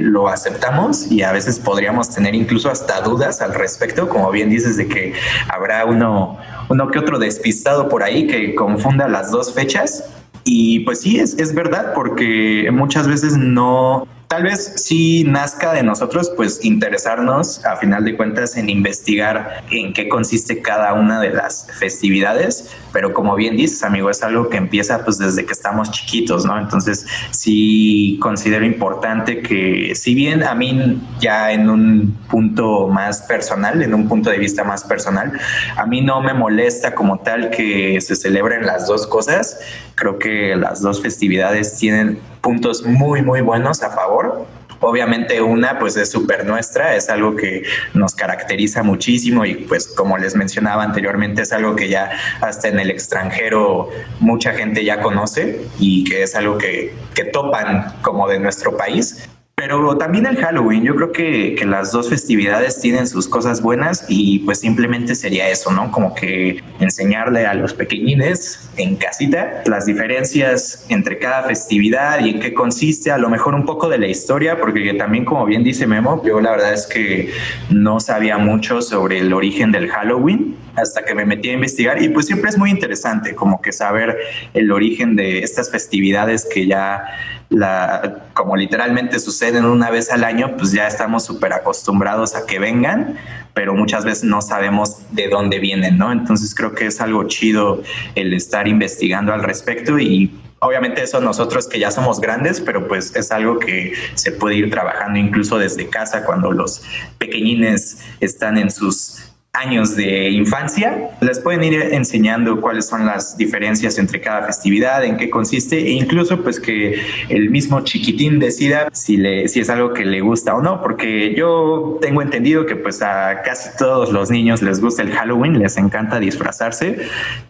[0.01, 4.77] lo aceptamos y a veces podríamos tener incluso hasta dudas al respecto, como bien dices,
[4.77, 5.15] de que
[5.49, 10.05] habrá uno, uno que otro despistado por ahí que confunda las dos fechas.
[10.45, 15.83] Y pues sí, es, es verdad, porque muchas veces no, tal vez sí nazca de
[15.83, 21.31] nosotros, pues interesarnos a final de cuentas en investigar en qué consiste cada una de
[21.31, 25.91] las festividades, pero como bien dices, amigo, es algo que empieza pues desde que estamos
[25.91, 26.57] chiquitos, ¿no?
[26.61, 33.83] Entonces sí considero importante que si bien a mí ya en un punto más personal,
[33.83, 35.33] en un punto de vista más personal,
[35.77, 39.59] a mí no me molesta como tal que se celebren las dos cosas,
[39.97, 44.47] creo que las dos festividades tienen puntos muy, muy buenos a favor
[44.83, 50.17] Obviamente una pues es súper nuestra, es algo que nos caracteriza muchísimo y pues como
[50.17, 52.11] les mencionaba anteriormente es algo que ya
[52.41, 57.93] hasta en el extranjero mucha gente ya conoce y que es algo que, que topan
[58.01, 59.29] como de nuestro país.
[59.61, 64.07] Pero también el Halloween, yo creo que, que, las dos festividades tienen sus cosas buenas
[64.09, 65.93] y pues simplemente sería eso, ¿no?
[65.93, 72.41] Como que enseñarle a los pequeñines en casita las diferencias entre cada festividad y en
[72.41, 75.87] qué consiste, a lo mejor un poco de la historia, porque también como bien dice
[75.87, 77.31] Memo, yo la verdad es que
[77.69, 82.09] no sabía mucho sobre el origen del Halloween hasta que me metí a investigar y
[82.09, 84.17] pues siempre es muy interesante como que saber
[84.55, 87.05] el origen de estas festividades que ya
[87.51, 92.59] la, como literalmente suceden una vez al año, pues ya estamos súper acostumbrados a que
[92.59, 93.19] vengan,
[93.55, 96.13] pero muchas veces no sabemos de dónde vienen, ¿no?
[96.13, 97.83] Entonces creo que es algo chido
[98.15, 103.15] el estar investigando al respecto y obviamente eso nosotros que ya somos grandes, pero pues
[103.17, 106.83] es algo que se puede ir trabajando incluso desde casa cuando los
[107.19, 113.99] pequeñines están en sus años de infancia, les pueden ir enseñando cuáles son las diferencias
[113.99, 119.17] entre cada festividad, en qué consiste e incluso pues que el mismo chiquitín decida si
[119.17, 123.03] le si es algo que le gusta o no, porque yo tengo entendido que pues
[123.03, 126.99] a casi todos los niños les gusta el Halloween, les encanta disfrazarse,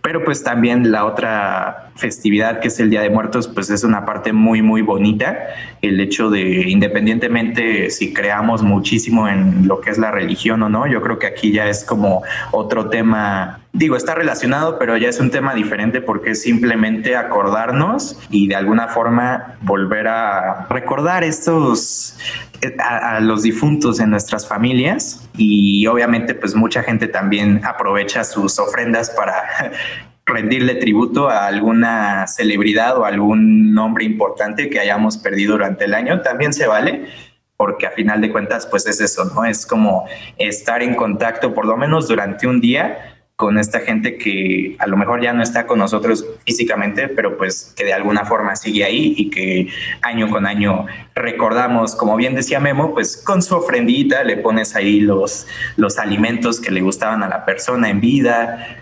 [0.01, 4.07] pero pues también la otra festividad que es el Día de Muertos pues es una
[4.07, 5.37] parte muy muy bonita,
[5.83, 10.87] el hecho de independientemente si creamos muchísimo en lo que es la religión o no,
[10.87, 15.21] yo creo que aquí ya es como otro tema, digo, está relacionado, pero ya es
[15.21, 22.19] un tema diferente porque es simplemente acordarnos y de alguna forma volver a recordar estos,
[22.79, 28.59] a, a los difuntos en nuestras familias y obviamente pues mucha gente también aprovecha sus
[28.59, 29.73] ofrendas para
[30.31, 36.23] rendirle tributo a alguna celebridad o algún nombre importante que hayamos perdido durante el año,
[36.23, 37.07] también se vale
[37.57, 39.45] porque a final de cuentas, pues es eso, ¿no?
[39.45, 40.07] Es como
[40.39, 44.99] estar en contacto por lo menos durante un día con esta gente que a lo
[44.99, 49.15] mejor ya no está con nosotros físicamente, pero pues que de alguna forma sigue ahí
[49.17, 49.69] y que
[50.03, 55.01] año con año recordamos, como bien decía Memo, pues con su ofrendita le pones ahí
[55.01, 58.80] los, los alimentos que le gustaban a la persona en vida,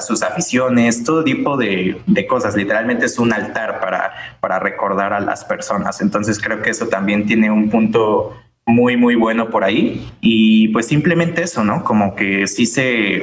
[0.00, 2.54] sus aficiones, todo tipo de, de, cosas.
[2.54, 6.00] Literalmente es un altar para, para recordar a las personas.
[6.00, 8.36] Entonces creo que eso también tiene un punto
[8.66, 10.10] muy, muy bueno por ahí.
[10.20, 11.82] Y pues simplemente eso, ¿no?
[11.82, 13.22] Como que sí se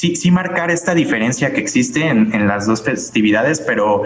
[0.00, 4.02] sí, sí marcar esta diferencia que existe en, en, las dos festividades, pero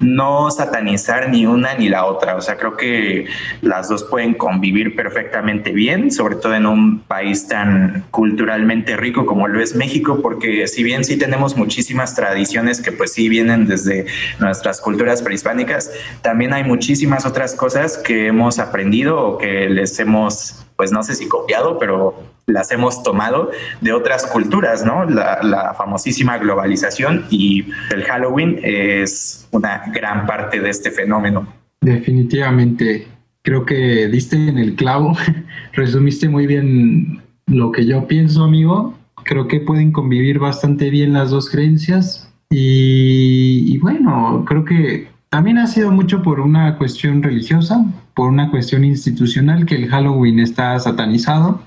[0.00, 2.36] no satanizar ni una ni la otra.
[2.36, 3.26] O sea, creo que
[3.60, 9.46] las dos pueden convivir perfectamente bien, sobre todo en un país tan culturalmente rico como
[9.46, 14.06] lo es México, porque si bien sí tenemos muchísimas tradiciones que pues sí vienen desde
[14.40, 15.90] nuestras culturas prehispánicas,
[16.22, 21.14] también hay muchísimas otras cosas que hemos aprendido o que les hemos, pues no sé
[21.14, 22.14] si copiado, pero
[22.46, 23.50] las hemos tomado
[23.80, 25.04] de otras culturas, ¿no?
[25.04, 31.46] La, famosísima globalización y el Halloween es una gran parte de este fenómeno.
[31.80, 33.06] Definitivamente,
[33.42, 35.16] creo que diste en el clavo,
[35.72, 38.94] resumiste muy bien lo que yo pienso, amigo.
[39.24, 45.66] Creo que pueden convivir bastante bien las dos creencias y bueno, creo que también ha
[45.66, 51.60] sido mucho por una cuestión religiosa, por una cuestión institucional que el Halloween está satanizado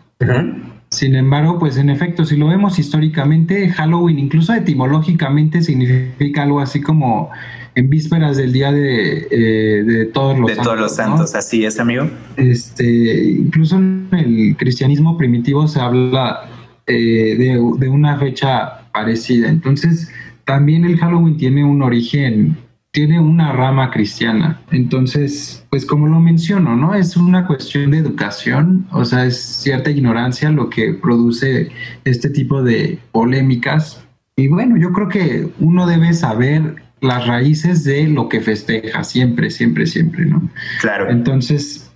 [0.90, 6.80] sin embargo, pues en efecto, si lo vemos históricamente, Halloween, incluso etimológicamente, significa algo así
[6.80, 7.30] como
[7.76, 10.66] en vísperas del día de, eh, de todos los de santos.
[10.66, 11.40] todos los santos, ¿no?
[11.40, 12.10] así es, amigo.
[12.38, 16.46] Este, incluso en el cristianismo primitivo se habla
[16.88, 19.50] eh, de, de una fecha parecida.
[19.50, 20.10] Entonces,
[20.46, 22.56] también el Halloween tiene un origen
[22.92, 24.62] tiene una rama cristiana.
[24.72, 26.96] Entonces, pues como lo menciono, ¿no?
[26.96, 31.70] Es una cuestión de educación, o sea, es cierta ignorancia lo que produce
[32.06, 34.04] este tipo de polémicas.
[34.36, 39.52] Y bueno, yo creo que uno debe saber las raíces de lo que festeja, siempre,
[39.52, 40.50] siempre, siempre, ¿no?
[40.82, 41.10] Claro.
[41.10, 41.92] Entonces,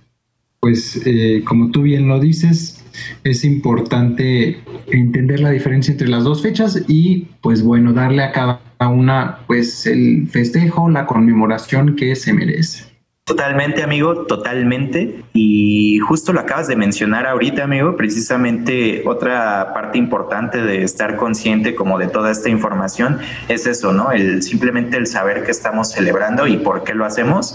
[0.60, 2.81] pues eh, como tú bien lo dices,
[3.24, 8.60] es importante entender la diferencia entre las dos fechas y pues bueno, darle a cada
[8.88, 12.92] una pues el festejo, la conmemoración que se merece.
[13.24, 15.22] Totalmente, amigo, totalmente.
[15.32, 21.76] Y justo lo acabas de mencionar ahorita, amigo, precisamente otra parte importante de estar consciente
[21.76, 24.10] como de toda esta información es eso, ¿no?
[24.10, 27.54] El simplemente el saber que estamos celebrando y por qué lo hacemos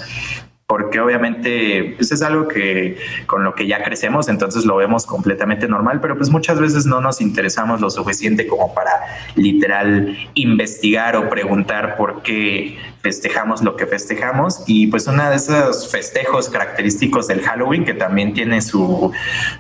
[0.68, 5.65] porque obviamente pues es algo que con lo que ya crecemos, entonces lo vemos completamente
[5.70, 8.91] normal, pero pues muchas veces no nos interesamos lo suficiente como para
[9.36, 14.65] literal investigar o preguntar por qué festejamos lo que festejamos.
[14.68, 19.13] Y pues uno de esos festejos característicos del Halloween que también tiene su,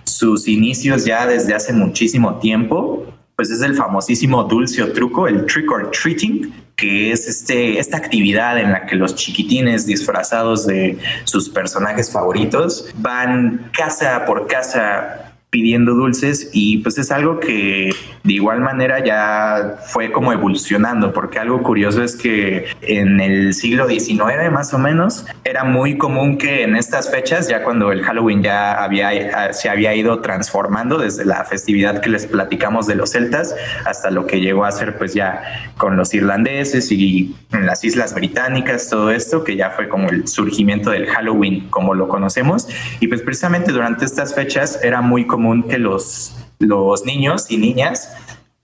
[0.03, 3.05] sus inicios ya desde hace muchísimo tiempo,
[3.37, 8.59] pues es el famosísimo dulce truco, el trick or treating, que es este, esta actividad
[8.59, 15.93] en la que los chiquitines disfrazados de sus personajes favoritos van casa por casa pidiendo
[15.93, 17.89] dulces y pues es algo que
[18.23, 23.87] de igual manera ya fue como evolucionando porque algo curioso es que en el siglo
[23.87, 28.43] XIX más o menos era muy común que en estas fechas ya cuando el Halloween
[28.43, 33.55] ya había se había ido transformando desde la festividad que les platicamos de los celtas
[33.85, 38.13] hasta lo que llegó a ser pues ya con los irlandeses y en las islas
[38.13, 42.67] británicas todo esto que ya fue como el surgimiento del Halloween como lo conocemos.
[42.99, 47.57] Y pues precisamente durante estas fechas era muy común común que los, los niños y
[47.57, 48.11] niñas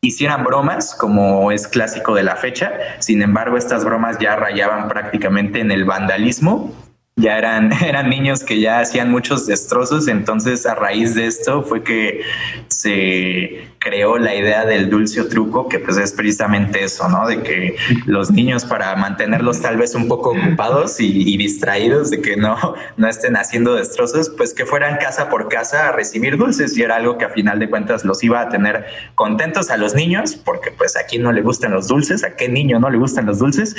[0.01, 2.73] hicieran bromas, como es clásico de la fecha.
[2.97, 6.73] Sin embargo, estas bromas ya rayaban prácticamente en el vandalismo
[7.15, 11.83] ya eran, eran niños que ya hacían muchos destrozos, entonces a raíz de esto fue
[11.83, 12.21] que
[12.67, 17.27] se creó la idea del dulce truco, que pues es precisamente eso, ¿no?
[17.27, 22.37] De que los niños para mantenerlos tal vez un poco ocupados y, distraídos, de que
[22.37, 22.55] no,
[22.97, 26.77] no estén haciendo destrozos, pues que fueran casa por casa a recibir dulces.
[26.77, 28.85] Y era algo que a final de cuentas los iba a tener
[29.15, 32.79] contentos a los niños, porque pues aquí no le gustan los dulces, a qué niño
[32.79, 33.75] no le gustan los dulces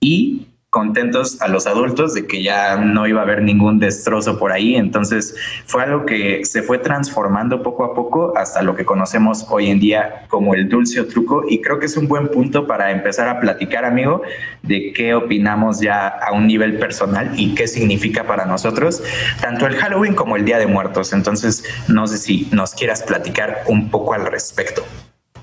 [0.00, 0.48] y
[0.78, 4.76] contentos a los adultos de que ya no iba a haber ningún destrozo por ahí.
[4.76, 5.34] Entonces
[5.66, 9.80] fue algo que se fue transformando poco a poco hasta lo que conocemos hoy en
[9.80, 11.42] día como el dulce truco.
[11.48, 14.22] Y creo que es un buen punto para empezar a platicar, amigo,
[14.62, 19.02] de qué opinamos ya a un nivel personal y qué significa para nosotros
[19.40, 21.12] tanto el Halloween como el Día de Muertos.
[21.12, 24.84] Entonces no sé si nos quieras platicar un poco al respecto.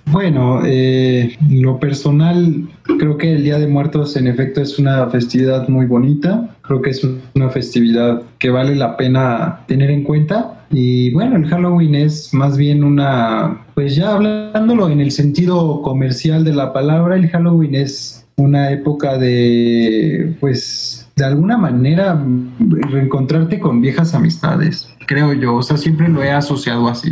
[0.07, 2.67] Bueno, eh, lo personal,
[2.99, 6.91] creo que el Día de Muertos en efecto es una festividad muy bonita, creo que
[6.91, 10.65] es una festividad que vale la pena tener en cuenta.
[10.71, 16.43] Y bueno, el Halloween es más bien una, pues ya hablándolo en el sentido comercial
[16.43, 22.22] de la palabra, el Halloween es una época de, pues, de alguna manera
[22.59, 25.55] reencontrarte con viejas amistades creo yo.
[25.55, 27.11] O sea, siempre lo he asociado así.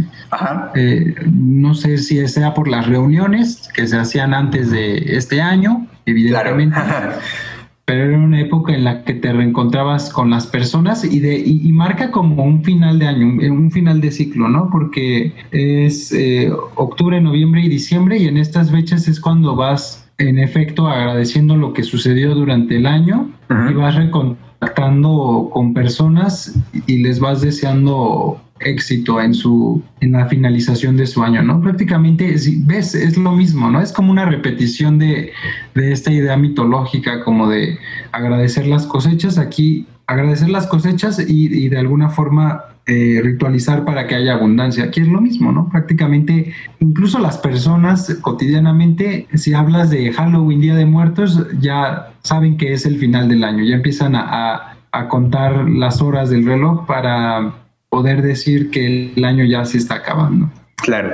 [0.76, 5.88] Eh, no sé si sea por las reuniones que se hacían antes de este año,
[6.06, 6.78] evidentemente.
[7.86, 11.70] pero era una época en la que te reencontrabas con las personas y, de, y,
[11.74, 14.70] marca como un final de año, un, final de ciclo, ¿no?
[14.72, 20.39] Porque es eh, octubre, noviembre y diciembre y en estas fechas es cuando vas en
[20.39, 23.30] efecto agradeciendo lo que sucedió durante el año
[23.70, 26.57] y vas contactando con personas
[26.88, 31.59] y les vas deseando éxito en su en la finalización de su año, ¿no?
[31.61, 33.82] Prácticamente ves es lo mismo, ¿no?
[33.82, 35.32] Es como una repetición de,
[35.76, 37.78] de esta idea mitológica como de
[38.11, 44.07] agradecer las cosechas aquí agradecer las cosechas y, y de alguna forma eh, ritualizar para
[44.07, 44.84] que haya abundancia.
[44.84, 45.69] Aquí es lo mismo, ¿no?
[45.69, 52.73] Prácticamente, incluso las personas cotidianamente, si hablas de Halloween, Día de Muertos, ya saben que
[52.73, 57.53] es el final del año, ya empiezan a, a contar las horas del reloj para
[57.89, 60.49] poder decir que el año ya se está acabando.
[60.75, 61.11] Claro.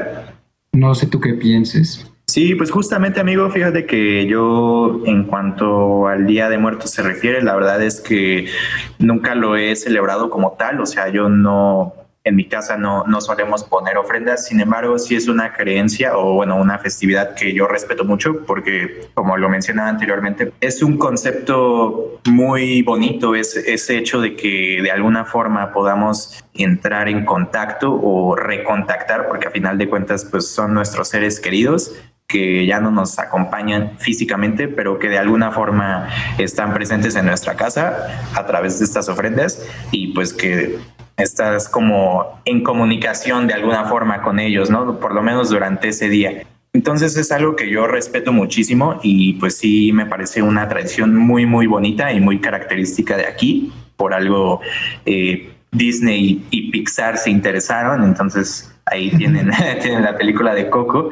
[0.72, 2.09] No sé tú qué pienses.
[2.30, 7.41] Sí, pues justamente amigo, fíjate que yo en cuanto al Día de Muertos se refiere,
[7.41, 8.45] la verdad es que
[8.99, 13.19] nunca lo he celebrado como tal, o sea, yo no, en mi casa no, no
[13.19, 17.65] solemos poner ofrendas, sin embargo, sí es una creencia o bueno, una festividad que yo
[17.67, 24.21] respeto mucho porque, como lo mencionaba anteriormente, es un concepto muy bonito, es ese hecho
[24.21, 29.89] de que de alguna forma podamos entrar en contacto o recontactar, porque a final de
[29.89, 31.95] cuentas pues son nuestros seres queridos
[32.30, 36.07] que ya no nos acompañan físicamente, pero que de alguna forma
[36.38, 40.77] están presentes en nuestra casa a través de estas ofrendas y pues que
[41.17, 44.99] estás como en comunicación de alguna forma con ellos, ¿no?
[44.99, 46.43] Por lo menos durante ese día.
[46.71, 51.47] Entonces es algo que yo respeto muchísimo y pues sí me parece una tradición muy,
[51.47, 53.73] muy bonita y muy característica de aquí.
[53.97, 54.61] Por algo
[55.07, 61.10] eh, Disney y Pixar se interesaron, entonces Ahí tienen, tienen la película de Coco.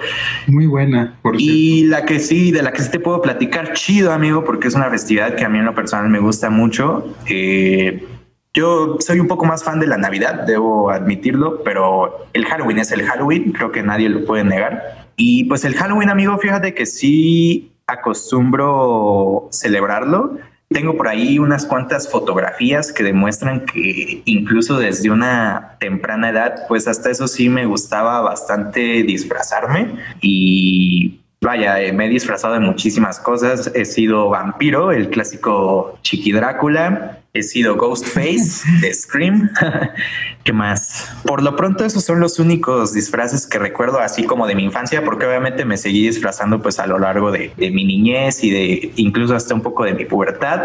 [0.47, 4.11] Muy buena, por Y la que sí, de la que sí te puedo platicar chido,
[4.11, 7.15] amigo, porque es una festividad que a mí en lo personal me gusta mucho.
[7.27, 8.05] Eh,
[8.53, 12.91] yo soy un poco más fan de la Navidad, debo admitirlo, pero el Halloween es
[12.91, 15.07] el Halloween, creo que nadie lo puede negar.
[15.15, 20.37] Y pues el Halloween, amigo, fíjate que sí acostumbro celebrarlo
[20.69, 26.87] Tengo por ahí unas cuantas fotografías que demuestran que incluso desde una temprana edad, pues
[26.87, 33.19] hasta eso sí me gustaba bastante disfrazarme y Vaya, eh, me he disfrazado de muchísimas
[33.19, 33.71] cosas.
[33.75, 37.19] He sido vampiro, el clásico Chiqui Drácula.
[37.37, 39.51] He sido Ghostface de Scream.
[40.43, 41.07] ¿Qué más?
[41.23, 45.03] Por lo pronto, esos son los únicos disfraces que recuerdo, así como de mi infancia,
[45.05, 49.35] porque obviamente me seguí disfrazando pues a lo largo de, mi niñez y de incluso
[49.35, 50.61] hasta un poco de mi pubertad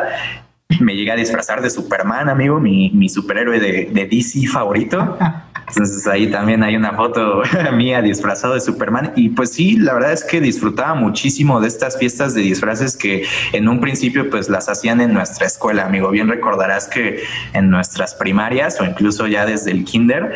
[0.81, 5.19] me llegué a disfrazar de Superman, amigo, mi, mi superhéroe de, de, DC favorito.
[5.69, 7.43] Entonces ahí también hay una foto
[7.73, 9.13] mía disfrazado de Superman.
[9.17, 13.25] Y pues sí, la verdad es que disfrutaba muchísimo de estas fiestas de disfraces que
[13.53, 16.11] en un principio pues las hacían en nuestra escuela, amigo.
[16.11, 17.23] Bien recordarás que
[17.55, 20.35] en nuestras primarias o incluso ya desde el kinder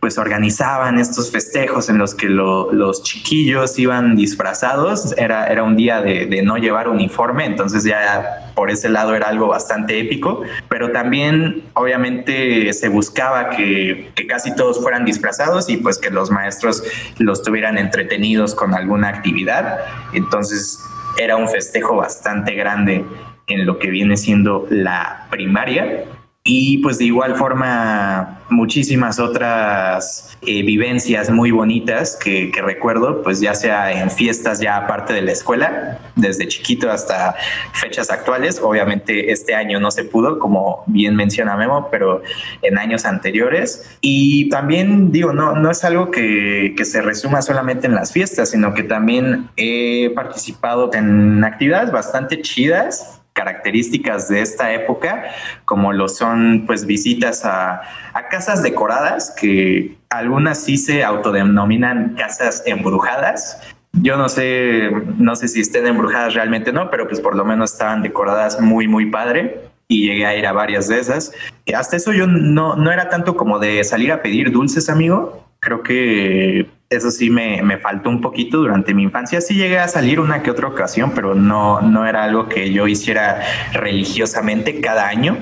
[0.00, 5.14] pues organizaban estos festejos en los que los chiquillos iban disfrazados.
[5.16, 9.48] Era, era un día de, no llevar uniforme, entonces ya por ese lado era algo
[9.48, 15.98] bastante épico, pero también obviamente se buscaba que, que casi todos fueran disfrazados y pues
[15.98, 16.82] que los maestros
[17.18, 19.78] los tuvieran entretenidos con alguna actividad.
[20.12, 20.80] Entonces
[21.18, 23.04] era un festejo bastante grande
[23.48, 26.04] en lo que viene siendo la primaria
[26.50, 33.54] y pues de igual forma muchísimas otras eh, vivencias muy bonitas que, recuerdo, pues ya
[33.54, 37.34] sea en fiestas ya aparte de la escuela, desde chiquito hasta
[37.74, 38.62] fechas actuales.
[38.62, 42.22] Obviamente este año no se pudo, como bien menciona Memo, pero
[42.62, 43.98] en años anteriores.
[44.00, 48.52] Y también digo, no, no es algo que, que se resuma solamente en las fiestas,
[48.52, 55.26] sino que también he participado en actividades bastante chidas características de esta época,
[55.64, 57.82] como lo son pues visitas a,
[58.30, 63.62] casas decoradas, que algunas sí se autodenominan casas embrujadas.
[63.92, 67.72] Yo no sé, no sé si estén embrujadas realmente no, pero pues por lo menos
[67.72, 71.32] estaban decoradas muy, muy padre y llegué a ir a varias de esas.
[71.72, 75.48] Hasta eso yo no, no era tanto como de salir a pedir dulces, amigo.
[75.60, 79.40] Creo que eso sí me, me, faltó un poquito durante mi infancia.
[79.40, 82.86] Sí llegué a salir una que otra ocasión, pero no, no era algo que yo
[82.86, 85.36] hiciera religiosamente cada año,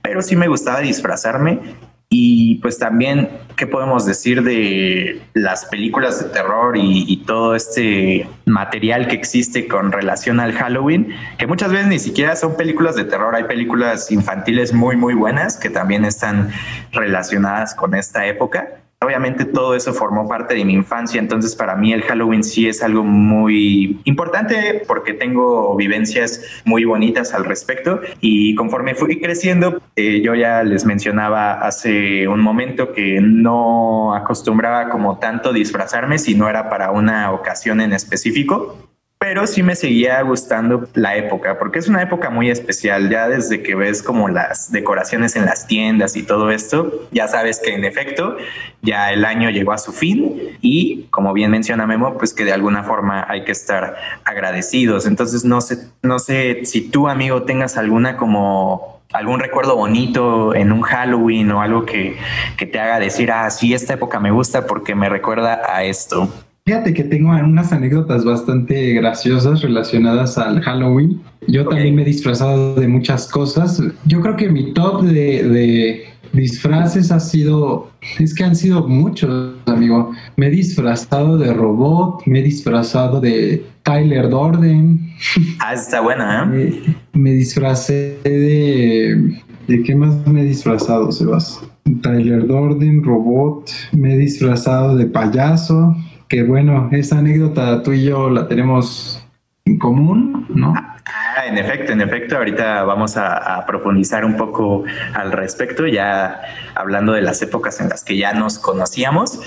[0.00, 1.60] pero sí me gustaba disfrazarme.
[2.08, 8.28] Y pues también, ¿qué podemos decir de las películas de terror y, y, todo este
[8.44, 11.12] material que existe con relación al Halloween?
[11.36, 15.56] Que muchas veces ni siquiera son películas de terror, hay películas infantiles muy, muy buenas
[15.56, 16.52] que también están
[16.92, 18.68] relacionadas con esta época.
[19.02, 22.82] Obviamente todo eso formó parte de mi infancia, entonces para mí el Halloween sí es
[22.82, 30.22] algo muy importante porque tengo vivencias muy bonitas al respecto y conforme fui creciendo, eh,
[30.22, 36.48] yo ya les mencionaba hace un momento que no acostumbraba como tanto disfrazarme si no
[36.48, 38.85] era para una ocasión en específico
[39.26, 43.60] pero sí me seguía gustando la época, porque es una época muy especial, ya desde
[43.60, 47.84] que ves como las decoraciones en las tiendas y todo esto, ya sabes que en
[47.84, 48.36] efecto
[48.82, 52.52] ya el año llegó a su fin y como bien menciona Memo, pues que de
[52.52, 55.06] alguna forma hay que estar agradecidos.
[55.06, 60.70] Entonces no sé, no sé si tú amigo tengas alguna como algún recuerdo bonito en
[60.70, 62.16] un Halloween o algo que,
[62.56, 66.28] que te haga decir, ah, sí, esta época me gusta porque me recuerda a esto.
[66.66, 71.22] Fíjate que tengo unas anécdotas bastante graciosas relacionadas al Halloween.
[71.46, 73.80] Yo también me he disfrazado de muchas cosas.
[74.04, 80.10] Yo creo que mi top de, disfraces ha sido, es que han sido muchos, amigo.
[80.34, 85.14] Me he disfrazado de robot, me he disfrazado de Tyler Dorden.
[85.60, 86.82] Ah, está buena, ¿eh?
[87.12, 89.40] Me, disfracé de...
[89.68, 91.60] ¿De qué más me he disfrazado, Sebas?
[92.02, 93.70] Tyler Dorden, robot.
[93.92, 95.94] Me he disfrazado de payaso
[96.28, 99.26] que bueno, esa anécdota tú y yo la tenemos
[99.64, 100.74] en común, ¿no?
[100.76, 106.40] Ah, en efecto, en efecto, ahorita vamos a, profundizar un poco al respecto, ya
[106.74, 109.40] hablando de las épocas en las que ya nos conocíamos,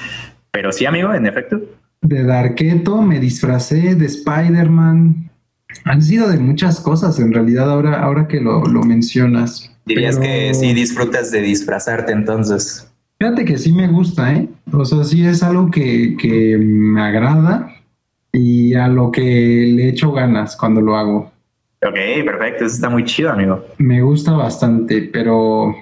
[0.52, 1.62] pero sí, amigo, en efecto.
[2.02, 5.30] De Darketo me disfracé de Spider-Man.
[5.86, 9.72] Han sido de muchas cosas, en realidad, ahora, ahora que lo, mencionas.
[9.86, 12.90] Dirías que sí disfrutas de disfrazarte entonces.
[13.20, 14.48] Fíjate que sí me gusta, ¿eh?
[14.72, 17.76] O sea, sí es algo que, me agrada
[18.32, 19.22] y a lo que
[19.76, 21.32] le echo ganas cuando lo hago.
[21.82, 21.96] Ok,
[22.26, 23.66] perfecto, eso está muy chido, amigo.
[23.78, 25.76] Me gusta bastante, pero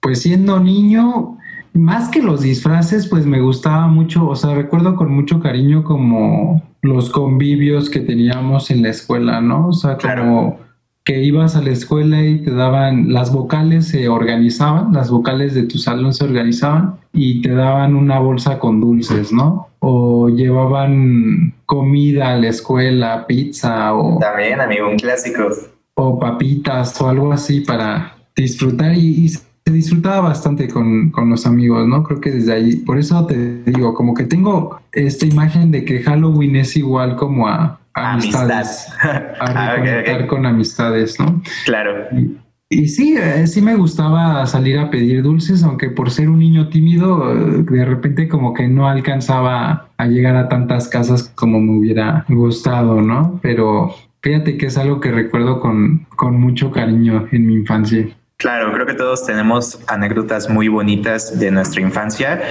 [0.00, 1.38] pues siendo niño,
[1.72, 6.62] más que los disfraces, pues me gustaba mucho, o sea, recuerdo con mucho cariño como
[6.82, 9.68] los convivios que teníamos en la escuela, ¿no?
[9.68, 10.65] O sea, como
[11.06, 15.62] que ibas a la escuela y te daban, las vocales se organizaban, las vocales de
[15.62, 19.68] tu salón se organizaban y te daban una bolsa con dulces, ¿no?
[19.78, 24.18] O llevaban comida a la escuela, pizza o...
[24.18, 25.44] También, amigo, un clásico.
[25.94, 31.86] o papitas o algo así para disfrutar y, se disfrutaba bastante con, con, los amigos,
[31.86, 32.02] ¿no?
[32.02, 36.02] Creo que desde ahí, por eso te digo, como que tengo esta imagen de que
[36.02, 41.42] Halloween es igual como a, amistades, a reconectar con amistades, ¿no?
[41.64, 42.08] Claro.
[42.68, 46.68] Y sí, eh, sí me gustaba salir a pedir dulces, aunque por ser un niño
[46.68, 52.24] tímido, de repente como que no alcanzaba a llegar a tantas casas como me hubiera
[52.28, 53.38] gustado, ¿no?
[53.40, 58.08] Pero fíjate que es algo que recuerdo con, con mucho cariño en mi infancia.
[58.38, 62.42] Claro, creo que todos tenemos anécdotas muy bonitas de nuestra infancia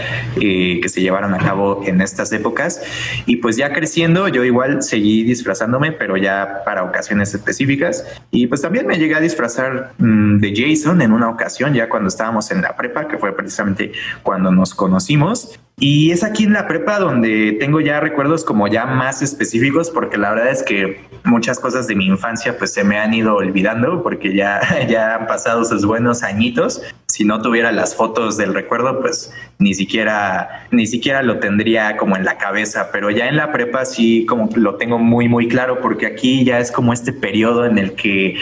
[0.42, 2.82] eh, que se llevaron a cabo en estas épocas.
[3.28, 8.04] Y pues ya creciendo, yo igual seguí disfrazándome, pero ya para ocasiones específicas.
[8.32, 12.08] Y pues también me llegué a disfrazar mm, de Jason en una ocasión, ya cuando
[12.08, 13.92] estábamos en la prepa, que fue precisamente
[14.24, 15.60] cuando nos conocimos.
[15.78, 20.18] Y es aquí en la prepa donde tengo ya recuerdos como ya más específicos, porque
[20.18, 24.02] la verdad es que muchas cosas de mi infancia pues se me han ido olvidando,
[24.02, 26.82] porque ya, ya han pasado sus buenos añitos.
[27.08, 32.16] Si no tuviera las fotos del recuerdo, pues ni siquiera, ni siquiera lo tendría como
[32.16, 35.82] en la cabeza, pero ya en la prepa sí como lo tengo muy, muy claro,
[35.82, 38.38] porque aquí ya es como este periodo en el que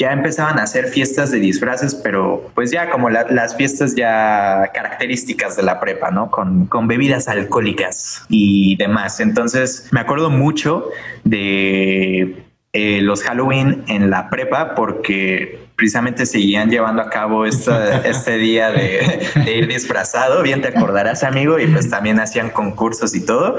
[0.00, 5.56] ya empezaban a hacer fiestas de disfraces, pero pues ya como las fiestas ya características
[5.56, 6.30] de la prepa, ¿no?
[6.30, 9.20] Con, con bebidas alcohólicas y demás.
[9.20, 10.86] Entonces me acuerdo mucho
[11.24, 17.44] de eh, los Halloween en la prepa porque precisamente seguían llevando a cabo
[18.04, 23.14] este día de, de, ir disfrazado, bien te acordarás amigo, y pues también hacían concursos
[23.14, 23.58] y todo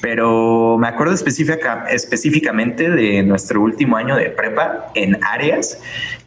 [0.00, 5.80] pero me acuerdo específica, específicamente de nuestro último año de prepa en áreas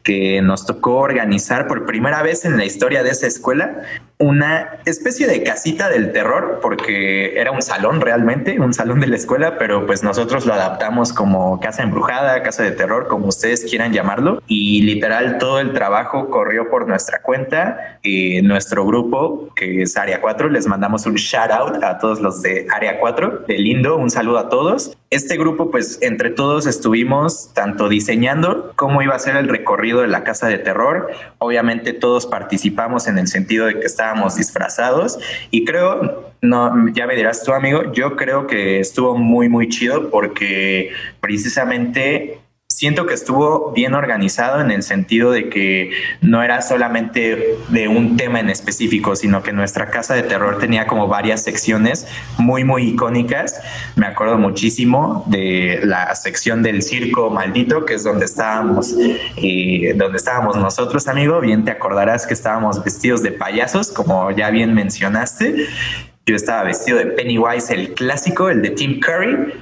[0.03, 3.83] que nos tocó organizar por primera vez en la historia de esa escuela
[4.19, 9.15] una especie de casita del terror, porque era un salón realmente, un salón de la
[9.15, 13.91] escuela, pero pues nosotros lo adaptamos como casa embrujada, casa de terror, como ustedes quieran
[13.91, 14.41] llamarlo.
[14.47, 17.99] Y literal todo el trabajo corrió por nuestra cuenta.
[18.01, 22.41] Y nuestro grupo, que es Área 4, les mandamos un shout out a todos los
[22.41, 24.95] de Área 4, de lindo, un saludo a todos.
[25.09, 30.07] Este grupo, pues entre todos estuvimos tanto diseñando cómo iba a ser el recorrido de
[30.07, 31.11] la casa de terror.
[31.37, 35.17] Obviamente todos participamos en el sentido de que estábamos disfrazados
[35.49, 40.09] y creo, no, ya me dirás tú amigo, yo creo que estuvo muy, muy chido
[40.09, 40.91] porque
[41.21, 42.39] precisamente
[42.83, 48.17] siento que estuvo bien organizado en el sentido de que no era solamente de un
[48.17, 52.05] tema en específico, sino que nuestra casa de terror tenía como varias secciones
[52.37, 53.61] muy, muy icónicas.
[53.95, 58.93] Me acuerdo muchísimo de la sección del circo maldito, que es donde estábamos,
[59.37, 61.39] eh, donde estábamos nosotros, amigo.
[61.39, 65.67] Bien te acordarás que estábamos vestidos de payasos, como ya bien mencionaste.
[66.25, 69.53] Yo estaba vestido de Pennywise, el clásico, el de Tim Curry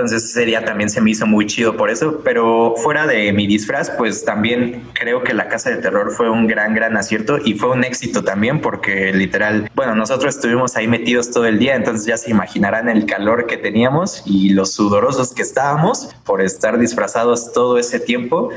[0.00, 3.90] entonces ese también se me hizo muy chido por eso, pero fuera de mi disfraz,
[3.90, 7.70] pues también creo que la Casa de Terror fue un gran, gran acierto y fue
[7.70, 12.16] un éxito también porque literal, bueno, nosotros estuvimos ahí metidos todo el día, entonces ya
[12.16, 17.78] se imaginarán el calor que teníamos y los sudorosos que estábamos por estar disfrazados todo
[17.78, 18.50] ese tiempo,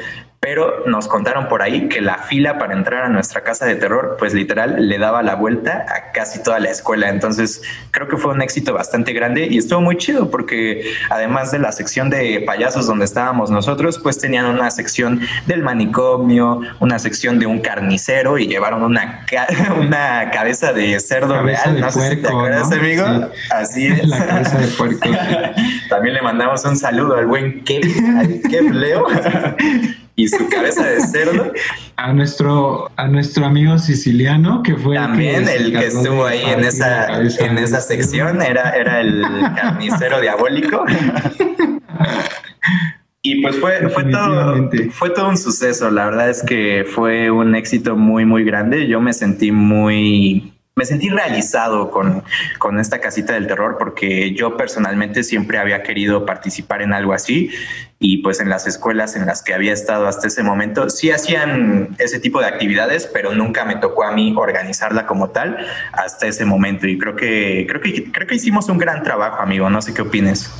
[0.43, 4.17] pero nos contaron por ahí que la fila para entrar a nuestra casa de terror,
[4.19, 7.07] pues literal le daba la vuelta a casi toda la escuela.
[7.07, 11.59] Entonces creo que fue un éxito bastante grande y estuvo muy chido porque además de
[11.59, 17.39] la sección de payasos donde estábamos nosotros, pues tenían una sección del manicomio, una sección
[17.39, 19.25] de un carnicero y llevaron una,
[19.79, 21.79] una cabeza de cerdo real.
[21.79, 23.05] no sé si te acuerdas, amigo.
[23.49, 24.05] Así es.
[24.09, 25.09] La cabeza de puerco.
[25.89, 29.05] También le mandamos un saludo al buen Kevin, al Kev Leo
[30.15, 31.51] y su cabeza de cerdo.
[31.95, 37.21] A nuestro, a nuestro amigo siciliano, que fue también el que, estuvo ahí en esa,
[37.21, 39.23] en esa sección, era, era el
[39.55, 40.85] carnicero diabólico.
[43.25, 45.89] Y pues fue, fue todo, fue todo un suceso.
[45.89, 48.85] La verdad es que fue un éxito muy, muy grande.
[48.85, 52.23] Yo me sentí muy, me sentí realizado con,
[52.57, 57.51] con, esta casita del terror porque yo personalmente siempre había querido participar en algo así
[57.99, 61.95] y pues en las escuelas en las que había estado hasta ese momento sí hacían
[61.99, 65.57] ese tipo de actividades, pero nunca me tocó a mí organizarla como tal
[65.91, 69.69] hasta ese momento y creo que creo que creo que hicimos un gran trabajo, amigo,
[69.69, 70.51] no sé qué opines.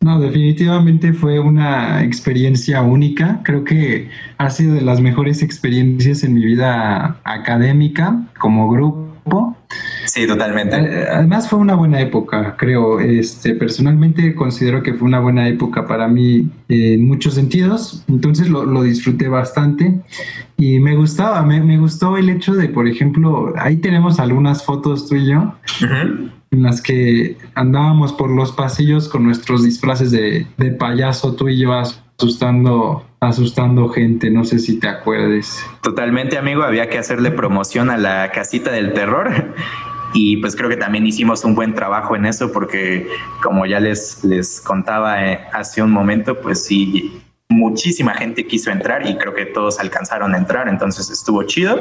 [0.00, 3.40] No, definitivamente fue una experiencia única.
[3.42, 4.08] Creo que
[4.38, 9.08] ha sido de las mejores experiencias en mi vida académica como grupo
[10.06, 10.76] Sí, totalmente.
[10.76, 12.98] Eh, además fue una buena época, creo.
[13.00, 18.04] Este, personalmente considero que fue una buena época para mí en muchos sentidos.
[18.08, 20.00] Entonces lo, disfruté bastante
[20.56, 25.16] y me gustaba, me, gustó el hecho de, por ejemplo, ahí tenemos algunas fotos tú
[25.16, 25.54] y yo.
[26.50, 31.58] En las que andábamos por los pasillos con nuestros disfraces de, de payaso, tú y
[31.58, 31.74] yo
[32.18, 35.64] asustando asustando gente, no sé si te acuerdes.
[35.82, 39.54] Totalmente, amigo, había que hacerle promoción a la casita del terror
[40.14, 43.08] y pues creo que también hicimos un buen trabajo en eso porque
[43.42, 49.08] como ya les, les contaba eh, hace un momento, pues sí, muchísima gente quiso entrar
[49.08, 51.80] y creo que todos alcanzaron a entrar, entonces estuvo chido.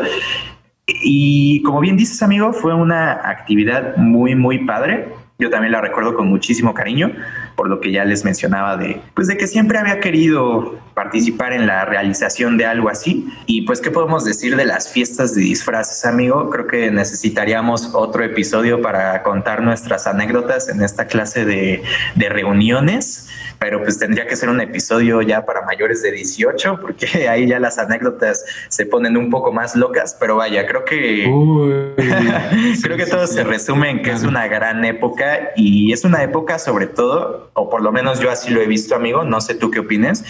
[0.87, 5.09] Y como bien dices, amigo, fue una actividad muy, muy padre.
[5.37, 7.11] Yo también la recuerdo con muchísimo cariño,
[7.57, 11.65] por lo que ya les mencionaba de, pues de que siempre había querido participar en
[11.65, 13.27] la realización de algo así.
[13.47, 16.49] Y pues, ¿qué podemos decir de las fiestas de disfraces, amigo?
[16.51, 21.83] Creo que necesitaríamos otro episodio para contar nuestras anécdotas en esta clase de,
[22.15, 23.26] de reuniones
[23.59, 27.59] pero pues tendría que ser un episodio ya para mayores de 18, porque ahí ya
[27.59, 31.23] las anécdotas se ponen un poco más locas, pero vaya, creo que
[32.83, 36.59] creo que todo se resume en que es una gran época y es una época
[36.59, 39.71] sobre todo, o por lo menos yo así lo he visto, amigo, no sé tú
[39.71, 40.23] qué opines,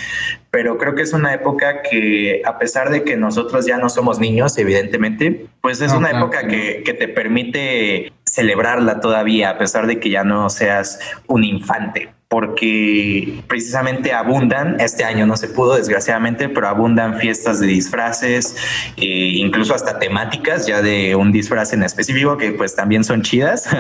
[0.51, 4.19] pero creo que es una época que a pesar de que nosotros ya no somos
[4.19, 9.99] niños, evidentemente, pues es una época que, que te permite celebrarla todavía, a pesar de
[9.99, 16.49] que ya no seas un infante porque precisamente abundan, este año no se pudo desgraciadamente,
[16.49, 18.55] pero abundan fiestas de disfraces,
[18.97, 23.69] eh, incluso hasta temáticas ya de un disfraz en específico que pues también son chidas.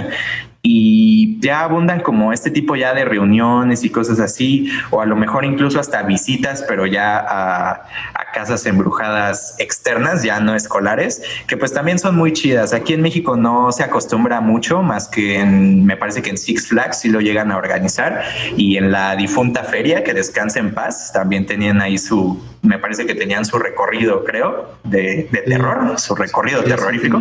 [0.69, 5.15] Y ya abundan como este tipo ya de reuniones y cosas así, o a lo
[5.15, 7.83] mejor incluso hasta visitas, pero ya a,
[8.33, 12.71] casas embrujadas externas, ya no escolares, que pues también son muy chidas.
[12.73, 16.67] Aquí en México no se acostumbra mucho, más que en, me parece que en Six
[16.67, 18.23] Flags sí lo llegan a organizar,
[18.55, 23.05] y en la difunta feria, que descansa en paz, también tenían ahí su, me parece
[23.05, 27.19] que tenían su recorrido, creo, de, terror, su recorrido terrorífico.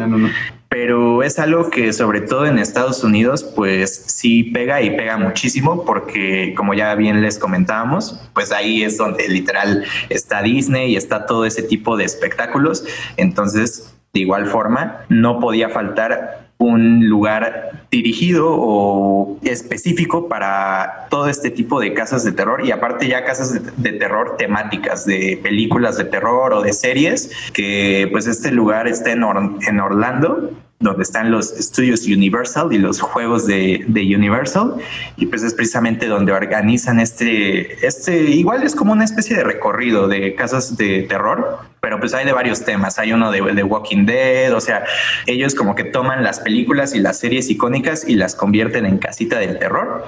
[0.69, 5.85] pero es algo que sobre todo en Estados Unidos pues sí pega y pega muchísimo
[5.85, 11.27] porque como ya bien les comentábamos, pues ahí es donde literal está Disney y está
[11.27, 12.85] todo ese tipo de espectáculos,
[13.17, 21.51] entonces de igual forma no podía faltar un lugar dirigido o específico para todo este
[21.51, 26.05] tipo de casas de terror y aparte ya casas de, terror temáticas de películas de
[26.05, 29.23] terror o de series que pues este lugar está en,
[29.69, 34.75] en Orlando donde están los estudios Universal y los juegos de, Universal.
[35.17, 40.07] Y pues es precisamente donde organizan este, este, igual es como una especie de recorrido
[40.07, 44.05] de casas de terror, pero pues hay de varios temas, hay uno de, de Walking
[44.07, 44.85] Dead, o sea,
[45.27, 49.39] ellos como que toman las películas y las series icónicas y las convierten en casita
[49.39, 50.05] del terror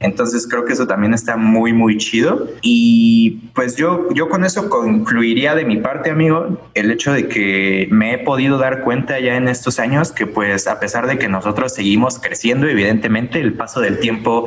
[0.00, 2.48] entonces creo que eso también está muy, muy chido.
[2.62, 7.86] Y pues yo, yo con eso concluiría de mi parte, amigo, el hecho de que
[7.90, 11.28] me he podido dar cuenta ya en estos años que pues a pesar de que
[11.28, 14.46] nosotros seguimos creciendo, evidentemente el paso del tiempo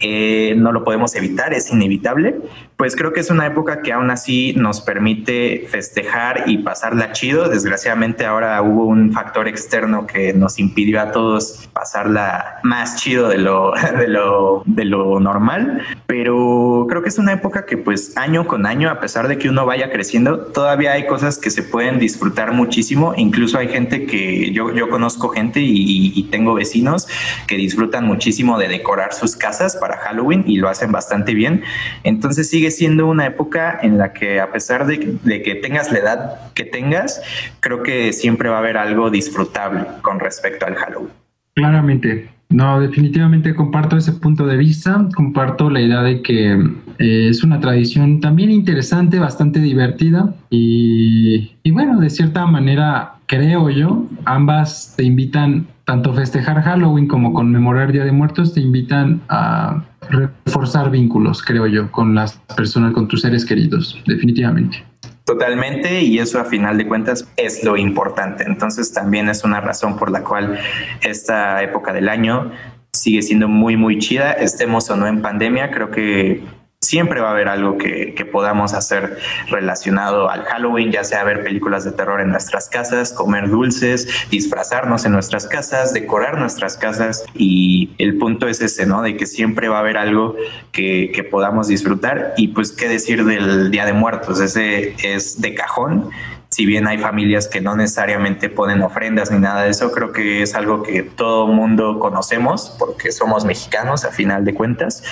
[0.00, 2.36] eh, no lo podemos evitar, es inevitable,
[2.78, 7.48] pues creo que es una época que aún así nos permite festejar y pasarla chido.
[7.50, 13.38] Desgraciadamente ahora hubo un factor externo que nos impidió a todos pasarla más chido de
[13.38, 18.46] lo, de lo, de lo normal, pero creo que es una época que pues año
[18.46, 21.98] con año, a pesar de que uno vaya creciendo, todavía hay cosas que se pueden
[21.98, 23.14] disfrutar muchísimo.
[23.16, 27.06] Incluso hay gente que yo, yo conozco gente y, tengo vecinos
[27.46, 31.62] que disfrutan muchísimo de decorar sus casas para Halloween y lo hacen bastante bien.
[32.02, 35.98] Entonces sigue siendo una época en la que a pesar de, de que tengas la
[35.98, 37.22] edad que tengas,
[37.60, 41.10] creo que siempre va a haber algo disfrutable con respecto al Halloween.
[41.54, 46.52] Claramente, no, definitivamente comparto ese punto de vista, comparto la idea de que
[47.00, 54.06] eh, es una tradición también interesante, bastante divertida y, bueno, de cierta manera creo yo,
[54.24, 60.92] ambas te invitan, tanto festejar Halloween como conmemorar Día de Muertos, te invitan a reforzar
[60.92, 64.84] vínculos, creo yo, con las personas, con tus seres queridos, definitivamente.
[65.24, 68.44] Totalmente, y eso a final de cuentas es lo importante.
[68.44, 70.58] Entonces también es una razón por la cual
[71.02, 72.52] esta época del año
[72.92, 76.42] sigue siendo muy, muy chida, estemos o no en pandemia, creo que
[76.84, 79.18] siempre va a haber algo que, podamos hacer
[79.48, 85.04] relacionado al Halloween, ya sea ver películas de terror en nuestras casas, comer dulces, disfrazarnos
[85.04, 89.02] en nuestras casas, decorar nuestras casas y el punto es ese, ¿no?
[89.02, 90.36] De que siempre va a haber algo
[90.72, 95.54] que, que podamos disfrutar y pues qué decir del Día de Muertos, ese es de
[95.54, 96.10] cajón
[96.54, 100.40] si bien hay familias que no necesariamente ponen ofrendas ni nada de eso, creo que
[100.40, 105.02] es algo que todo mundo conocemos porque somos mexicanos a final de cuentas.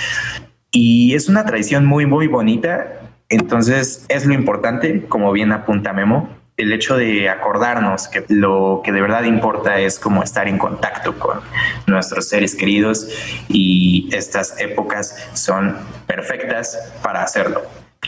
[0.73, 2.99] Y es una tradición muy, muy bonita.
[3.29, 8.91] Entonces es lo importante, como bien apunta Memo, el hecho de acordarnos que lo que
[8.91, 11.39] de verdad importa es como estar en contacto con
[11.87, 13.07] nuestros seres queridos
[13.49, 15.75] y estas épocas son
[16.07, 17.61] perfectas para hacerlo.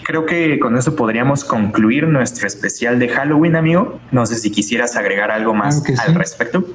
[0.03, 3.99] creo que con eso podríamos concluir nuestro especial de Halloween, amigo.
[4.11, 6.65] No sé si quisieras agregar algo más al respecto.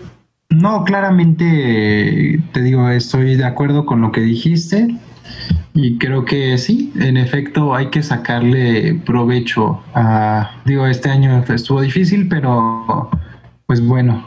[0.49, 4.97] No, claramente te digo, estoy de acuerdo con lo que dijiste
[5.75, 11.81] y creo que sí, en efecto hay que sacarle provecho a, digo, este año estuvo
[11.81, 13.11] difícil, pero
[13.67, 14.27] pues bueno,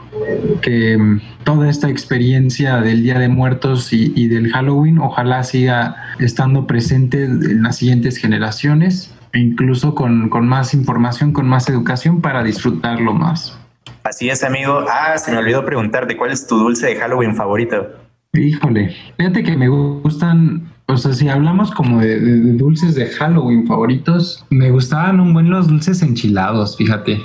[0.62, 0.98] que
[1.44, 7.62] toda esta experiencia del Día de Muertos y, del Halloween ojalá siga estando presente en
[7.62, 13.60] las siguientes generaciones, incluso con, con más información, con más educación para disfrutarlo más.
[14.04, 14.86] Así es, amigo.
[14.90, 17.88] Ah, se me olvidó preguntarte, ¿cuál es tu dulce de Halloween favorito?
[18.34, 22.20] Híjole, fíjate que me gustan, o sea, si hablamos como de,
[22.54, 27.22] dulces de Halloween favoritos, me gustaban un buen los dulces enchilados, fíjate.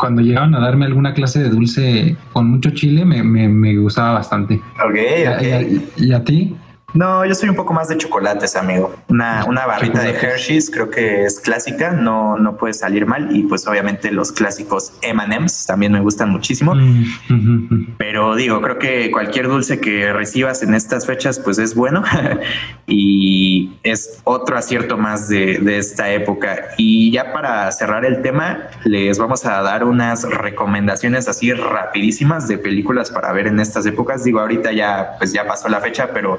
[0.00, 4.60] Cuando llegaban a darme alguna clase de dulce con mucho chile, me, me, gustaba bastante.
[4.84, 4.98] Ok,
[5.34, 5.82] ok.
[5.96, 6.54] ¿Y a ti?
[6.96, 8.94] No, yo soy un poco más de chocolates, amigo.
[9.08, 13.36] Una, una barrita de Hershey's creo que es clásica, no, no puede salir mal.
[13.36, 16.74] Y pues obviamente los clásicos M&M's también me gustan muchísimo.
[16.74, 22.02] Mm, Pero digo, creo que cualquier dulce que recibas en estas fechas pues es bueno
[22.86, 26.68] y es otro acierto más de, de esta época.
[26.78, 32.56] Y ya para cerrar el tema, les vamos a dar unas recomendaciones así rapidísimas de
[32.56, 34.24] películas para ver en estas épocas.
[34.24, 36.38] Digo, ahorita ya pues ya pasó la fecha, pero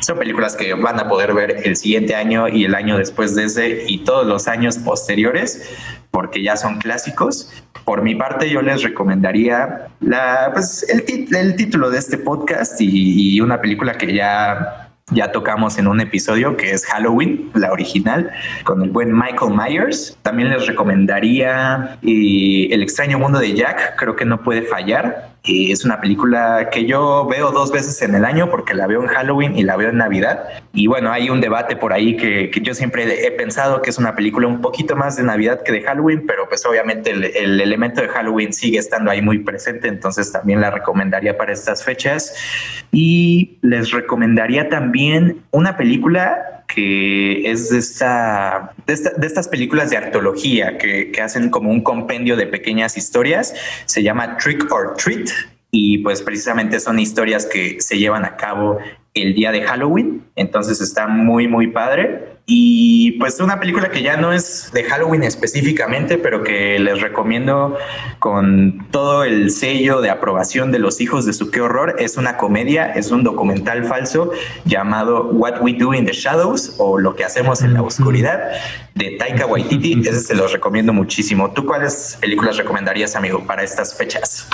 [0.00, 3.44] son películas que van a poder ver el siguiente año y el año después de
[3.44, 5.68] ese y todos los años posteriores
[6.10, 7.52] porque ya son clásicos.
[7.84, 13.36] Por mi parte, yo les recomendaría la, pues, el, el título de este podcast y,
[13.36, 18.30] y una película que ya ya tocamos en un episodio que es Halloween, la original,
[18.64, 20.16] con el buen Michael Myers.
[20.22, 25.30] También les recomendaría eh, El extraño mundo de Jack, creo que no puede fallar.
[25.44, 29.02] Eh, es una película que yo veo dos veces en el año porque la veo
[29.02, 30.44] en Halloween y la veo en Navidad.
[30.72, 34.14] Y bueno, hay un debate por ahí que, yo siempre he pensado que es una
[34.14, 38.00] película un poquito más de Navidad que de Halloween, pero pues obviamente el, el elemento
[38.00, 42.34] de Halloween sigue estando ahí muy presente, entonces también la recomendaría para estas fechas.
[42.92, 50.76] Y les recomendaría también una película que es de, esta, de, estas películas de antología
[50.76, 53.54] que, que hacen como un compendio de pequeñas historias.
[53.86, 55.30] Se llama Trick or Treat
[55.70, 58.78] y pues precisamente son historias que se llevan a cabo
[59.22, 64.16] el día de Halloween, entonces está muy muy padre y pues una película que ya
[64.16, 67.76] no es de Halloween específicamente, pero que les recomiendo
[68.20, 71.96] con todo el sello de aprobación de los hijos de su qué horror.
[71.98, 74.30] Es una comedia, es un documental falso
[74.64, 78.40] llamado What We Do in the Shadows o Lo que hacemos en la oscuridad
[78.94, 80.00] de Taika Waititi.
[80.08, 81.50] Ese se los recomiendo muchísimo.
[81.50, 84.48] ¿Tú cuáles películas recomendarías, amigo, para estas fechas?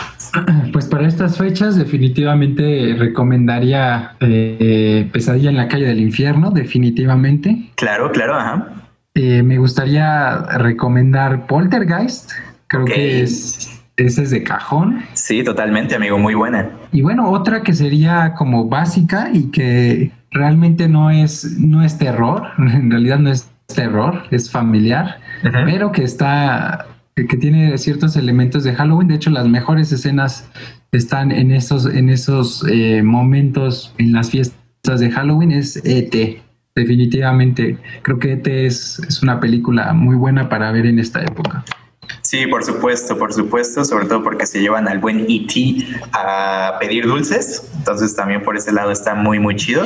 [0.73, 7.71] Pues para estas fechas definitivamente recomendaría eh, Pesadilla en la calle del infierno, definitivamente.
[7.75, 8.69] Claro, claro, ajá.
[9.17, 12.31] Eh, me gustaría recomendar Poltergeist.
[12.69, 15.03] Creo que es, ese es de cajón.
[15.15, 16.71] Sí, totalmente, amigo, muy buena.
[16.93, 22.51] Y bueno, otra que sería como básica y que realmente no es, no es terror,
[22.59, 26.87] en realidad no es terror, es familiar, pero que está,
[27.17, 29.09] que tiene ciertos elementos de Halloween.
[29.09, 30.49] De hecho, las mejores escenas
[30.97, 35.53] están en esos, en esos eh, momentos en las fiestas de Halloween.
[35.53, 36.43] Es ET
[36.75, 41.65] definitivamente creo que ET es, es una película muy buena para ver en esta época.
[42.23, 45.87] Sí, por supuesto, por supuesto, sobre todo porque se llevan al buen E.T.
[46.13, 49.85] a pedir dulces, entonces también por ese lado está muy, muy chido.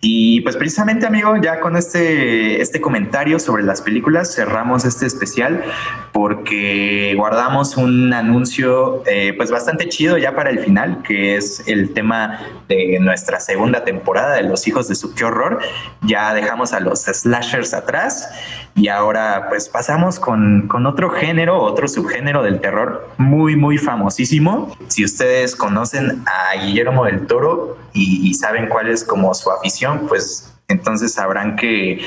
[0.00, 5.64] Y pues precisamente, amigo, ya con este, este comentario sobre las películas cerramos este especial
[6.12, 11.94] porque guardamos un anuncio eh, pues bastante chido ya para el final, que es el
[11.94, 15.58] tema de nuestra segunda temporada de Los Hijos de su Qué Horror.
[16.02, 18.30] Ya dejamos a los slashers atrás
[18.78, 24.76] y ahora pues pasamos con, con otro género, otro subgénero del terror muy, muy famosísimo.
[24.86, 30.54] Si ustedes conocen a Guillermo del Toro y, saben cuál es como su afición, pues
[30.68, 32.00] entonces sabrán que,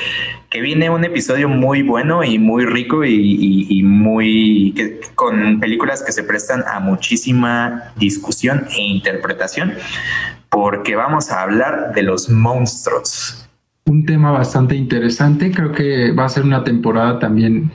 [0.50, 4.74] viene un episodio muy bueno y muy rico y, muy
[5.14, 9.74] con películas que se prestan a muchísima discusión e interpretación,
[10.48, 13.41] porque vamos a hablar de los monstruos.
[13.86, 17.70] Un tema bastante interesante, creo que va a ser una temporada también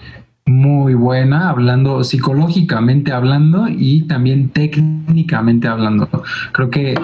[0.46, 6.10] muy buena, hablando psicológicamente hablando y también técnicamente hablando.
[6.54, 6.96] Creo que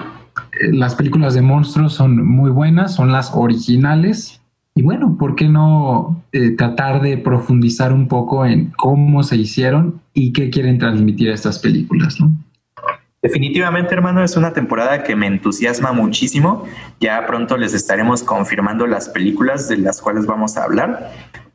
[0.72, 4.40] las películas de monstruos son muy buenas, son las originales.
[4.74, 10.00] Y bueno, ¿por qué no eh, tratar de profundizar un poco en cómo se hicieron
[10.12, 12.18] y qué quieren transmitir estas películas?
[13.24, 16.66] Definitivamente, hermano, es una temporada que me entusiasma muchísimo.
[17.00, 21.10] Ya pronto les estaremos confirmando las películas de las cuales vamos a hablar.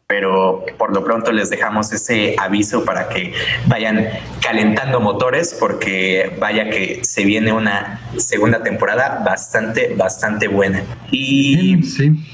[0.08, 3.32] pero por lo pronto les dejamos ese aviso para que
[3.68, 4.08] vayan
[4.42, 10.82] calentando motores porque vaya que se viene una segunda temporada bastante, bastante buena.
[11.12, 12.26] Y sí.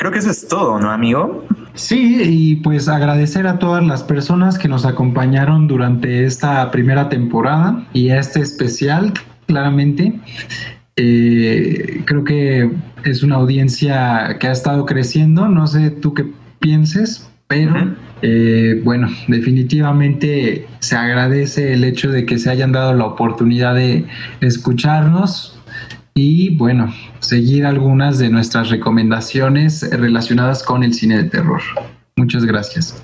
[0.00, 1.46] creo que eso es todo, ¿no, amigo?
[1.74, 7.86] Sí, y pues agradecer a todas las personas que nos acompañaron durante esta primera temporada
[7.92, 9.12] y este especial,
[9.46, 10.20] claramente.
[10.96, 12.70] Eh, creo que
[13.04, 15.48] es una audiencia que ha estado creciendo.
[15.48, 16.26] No sé tú qué
[16.58, 23.06] pienses, pero eh, bueno, definitivamente se agradece el hecho de que se hayan dado la
[23.06, 24.04] oportunidad de
[24.40, 25.59] escucharnos
[26.14, 31.60] y bueno, seguir algunas de nuestras recomendaciones relacionadas con el cine de terror.
[32.16, 33.02] Muchas gracias.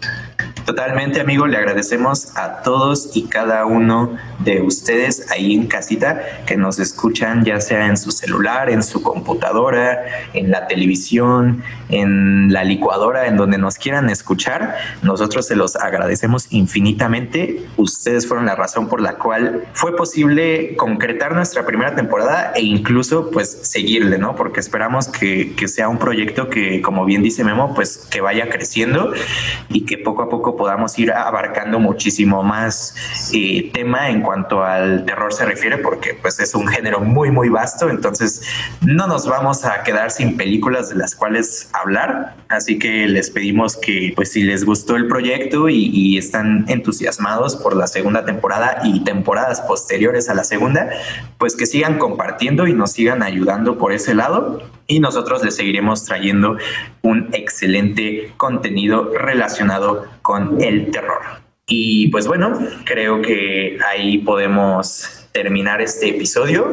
[0.67, 1.47] Totalmente, amigo.
[1.47, 7.45] Le agradecemos a todos y cada uno de ustedes ahí en casita que nos escuchan,
[7.45, 10.05] ya sea en su celular, en su computadora,
[10.35, 14.77] en la televisión, en la licuadora, en donde nos quieran escuchar.
[15.03, 17.65] Nosotros se los agradecemos infinitamente.
[17.77, 23.31] Ustedes fueron la razón por la cual fue posible concretar nuestra primera temporada e incluso
[23.31, 24.35] pues seguirle, ¿no?
[24.35, 28.49] Porque esperamos que, que sea un proyecto que, como bien dice Memo, pues que vaya
[28.49, 29.13] creciendo
[29.69, 32.95] y que poco a poco podamos ir abarcando muchísimo más
[33.33, 37.49] eh, tema en cuanto al terror se refiere, porque pues es un género muy, muy
[37.49, 38.43] vasto, entonces
[38.81, 43.77] no nos vamos a quedar sin películas de las cuales hablar, así que les pedimos
[43.77, 48.81] que pues si les gustó el proyecto y, y están entusiasmados por la segunda temporada
[48.85, 50.91] y temporadas posteriores a la segunda,
[51.39, 56.05] pues que sigan compartiendo y nos sigan ayudando por ese lado y nosotros les seguiremos
[56.05, 56.57] trayendo
[57.03, 61.23] un excelente contenido relacionado con el terror.
[61.67, 66.73] Y pues bueno, creo que ahí podemos terminar este episodio.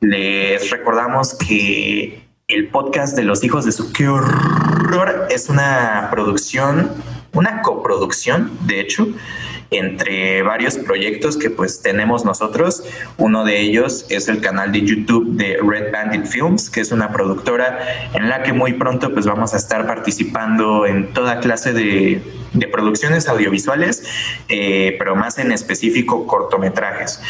[0.00, 6.90] Les recordamos que el podcast de los hijos de su qué horror es una producción,
[7.32, 9.08] una coproducción, de hecho,
[9.72, 12.84] entre varios proyectos que pues tenemos nosotros.
[13.16, 17.10] Uno de ellos es el canal de YouTube de Red Bandit Films, que es una
[17.10, 17.80] productora
[18.14, 22.22] en la que muy pronto pues vamos a estar participando en toda clase de,
[22.70, 24.04] producciones audiovisuales,
[24.48, 27.20] eh, pero más en específico cortometrajes.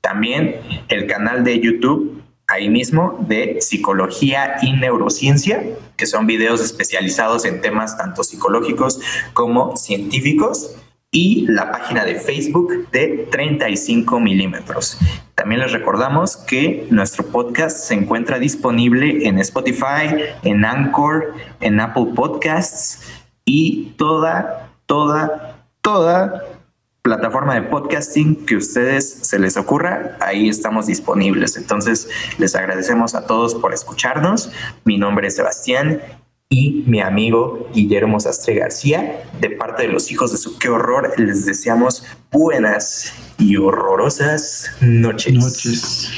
[0.00, 0.56] También
[0.88, 5.62] el canal de YouTube ahí mismo de psicología y neurociencia,
[5.96, 9.00] que son videos especializados en temas tanto psicológicos
[9.32, 10.76] como científicos
[11.14, 14.98] y la página de Facebook de 35 milímetros.
[15.34, 22.12] También les recordamos que nuestro podcast se encuentra disponible en Spotify, en Anchor, en Apple
[22.16, 23.02] Podcasts
[23.44, 26.44] y toda, toda, toda
[27.02, 31.56] plataforma de podcasting que ustedes se les ocurra, ahí estamos disponibles.
[31.56, 32.08] Entonces,
[32.38, 34.50] les agradecemos a todos por escucharnos.
[34.84, 36.00] Mi nombre es Sebastián
[36.52, 39.22] y mi amigo Guillermo Sastre García.
[39.40, 45.32] De parte de los hijos de su qué horror, les deseamos buenas y horrorosas noches.
[45.32, 46.10] Noches.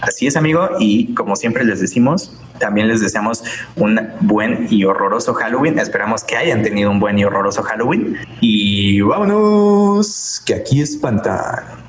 [0.00, 3.44] Así es, amigo, y como siempre les decimos, también les deseamos
[3.76, 5.78] un buen y horroroso Halloween.
[5.78, 8.16] Esperamos que hayan tenido un buen y horroroso Halloween.
[8.40, 11.82] Y vámonos, que aquí espantan.